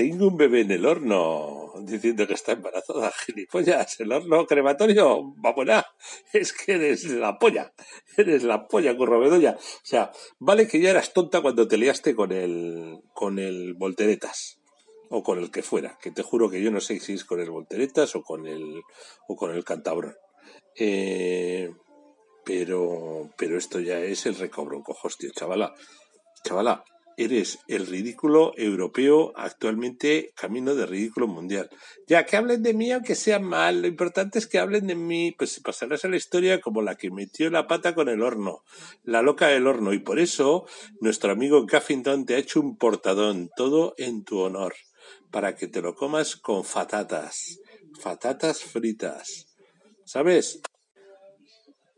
tengo 0.00 0.28
un 0.28 0.38
bebé 0.38 0.62
en 0.62 0.70
el 0.70 0.86
horno 0.86 1.74
diciendo 1.82 2.26
que 2.26 2.32
está 2.32 2.52
embarazada, 2.52 3.12
gilipollas, 3.26 4.00
el 4.00 4.10
horno 4.10 4.46
crematorio, 4.46 5.34
vamos 5.36 5.66
es 6.32 6.54
que 6.54 6.72
eres 6.72 7.04
la 7.04 7.38
polla, 7.38 7.74
eres 8.16 8.44
la 8.44 8.66
polla, 8.66 8.96
currobedoya. 8.96 9.58
O 9.58 9.80
sea, 9.82 10.10
vale 10.38 10.66
que 10.66 10.80
ya 10.80 10.88
eras 10.88 11.12
tonta 11.12 11.42
cuando 11.42 11.68
te 11.68 11.76
liaste 11.76 12.14
con 12.14 12.32
el, 12.32 13.02
con 13.12 13.38
el 13.38 13.74
volteretas, 13.74 14.58
o 15.10 15.22
con 15.22 15.38
el 15.38 15.50
que 15.50 15.62
fuera, 15.62 15.98
que 16.00 16.10
te 16.10 16.22
juro 16.22 16.48
que 16.48 16.62
yo 16.62 16.70
no 16.70 16.80
sé 16.80 16.98
si 16.98 17.12
es 17.12 17.26
con 17.26 17.40
el 17.40 17.50
volteretas 17.50 18.16
o 18.16 18.22
con 18.22 18.46
el, 18.46 18.80
o 19.28 19.36
con 19.36 19.54
el 19.54 19.64
cantabrón. 19.64 20.16
Eh, 20.76 21.70
pero, 22.42 23.28
pero 23.36 23.58
esto 23.58 23.80
ya 23.80 24.00
es 24.00 24.24
el 24.24 24.36
recobro, 24.36 24.82
cojos, 24.82 25.18
tío, 25.18 25.30
chavala. 25.30 25.74
Chavala, 26.42 26.84
eres 27.16 27.58
el 27.68 27.86
ridículo 27.86 28.52
europeo 28.56 29.32
actualmente 29.36 30.32
camino 30.34 30.74
de 30.74 30.86
ridículo 30.86 31.26
mundial. 31.26 31.68
Ya 32.06 32.24
que 32.24 32.36
hablen 32.36 32.62
de 32.62 32.74
mí 32.74 32.92
aunque 32.92 33.14
sea 33.14 33.38
mal, 33.38 33.82
lo 33.82 33.88
importante 33.88 34.38
es 34.38 34.46
que 34.46 34.58
hablen 34.58 34.86
de 34.86 34.94
mí, 34.94 35.32
pues 35.36 35.60
pasarás 35.60 36.04
a 36.04 36.08
la 36.08 36.16
historia 36.16 36.60
como 36.60 36.82
la 36.82 36.96
que 36.96 37.10
metió 37.10 37.50
la 37.50 37.66
pata 37.66 37.94
con 37.94 38.08
el 38.08 38.22
horno, 38.22 38.64
la 39.04 39.22
loca 39.22 39.48
del 39.48 39.66
horno, 39.66 39.92
y 39.92 39.98
por 39.98 40.18
eso 40.18 40.66
nuestro 41.00 41.32
amigo 41.32 41.66
Gaffington 41.66 42.24
te 42.24 42.34
ha 42.34 42.38
hecho 42.38 42.60
un 42.60 42.76
portadón, 42.76 43.50
todo 43.56 43.94
en 43.98 44.24
tu 44.24 44.38
honor, 44.38 44.74
para 45.30 45.56
que 45.56 45.66
te 45.66 45.82
lo 45.82 45.94
comas 45.94 46.36
con 46.36 46.64
fatatas, 46.64 47.60
fatatas 48.00 48.62
fritas. 48.62 49.46
¿Sabes? 50.04 50.60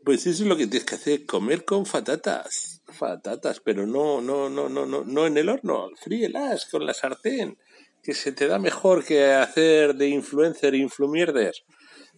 Pues 0.03 0.25
eso 0.27 0.43
es 0.43 0.49
lo 0.49 0.57
que 0.57 0.67
tienes 0.67 0.85
que 0.85 0.95
hacer, 0.95 1.25
comer 1.25 1.65
con 1.65 1.85
fatatas 1.85 2.73
patatas, 2.93 3.59
pero 3.59 3.85
no, 3.85 4.21
no, 4.21 4.49
no, 4.49 4.69
no, 4.69 4.85
no, 4.85 5.03
no 5.03 5.27
en 5.27 5.37
el 5.37 5.49
horno, 5.49 5.89
fríelas 6.01 6.65
con 6.65 6.85
la 6.85 6.93
sartén, 6.93 7.57
que 8.01 8.13
se 8.13 8.31
te 8.31 8.47
da 8.47 8.59
mejor 8.59 9.03
que 9.03 9.31
hacer 9.31 9.95
de 9.95 10.07
influencer 10.09 10.75
influmierder. 10.75 11.53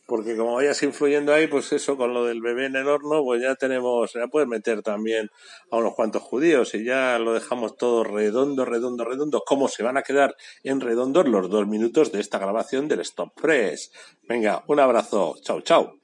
Porque 0.07 0.37
como 0.37 0.53
vayas 0.53 0.83
influyendo 0.83 1.33
ahí, 1.33 1.47
pues 1.47 1.73
eso 1.73 1.97
con 1.97 2.13
lo 2.13 2.25
del 2.25 2.39
bebé 2.39 2.67
en 2.67 2.75
el 2.75 2.87
horno, 2.87 3.23
pues 3.23 3.41
ya 3.41 3.55
tenemos, 3.55 4.13
ya 4.13 4.27
puedes 4.27 4.47
meter 4.47 4.83
también 4.83 5.31
a 5.71 5.77
unos 5.77 5.95
cuantos 5.95 6.21
judíos 6.21 6.75
y 6.75 6.83
ya 6.83 7.17
lo 7.17 7.33
dejamos 7.33 7.75
todo 7.75 8.03
redondo, 8.03 8.65
redondo, 8.65 9.03
redondo. 9.03 9.41
¿Cómo 9.43 9.67
se 9.67 9.81
van 9.81 9.97
a 9.97 10.03
quedar 10.03 10.35
en 10.61 10.79
redondos 10.79 11.27
los 11.27 11.49
dos 11.49 11.65
minutos 11.65 12.11
de 12.11 12.19
esta 12.19 12.37
grabación 12.37 12.87
del 12.87 12.99
Stop 12.99 13.33
Press? 13.33 13.91
Venga, 14.29 14.63
un 14.67 14.79
abrazo. 14.79 15.37
Chao, 15.41 15.61
chao. 15.61 15.97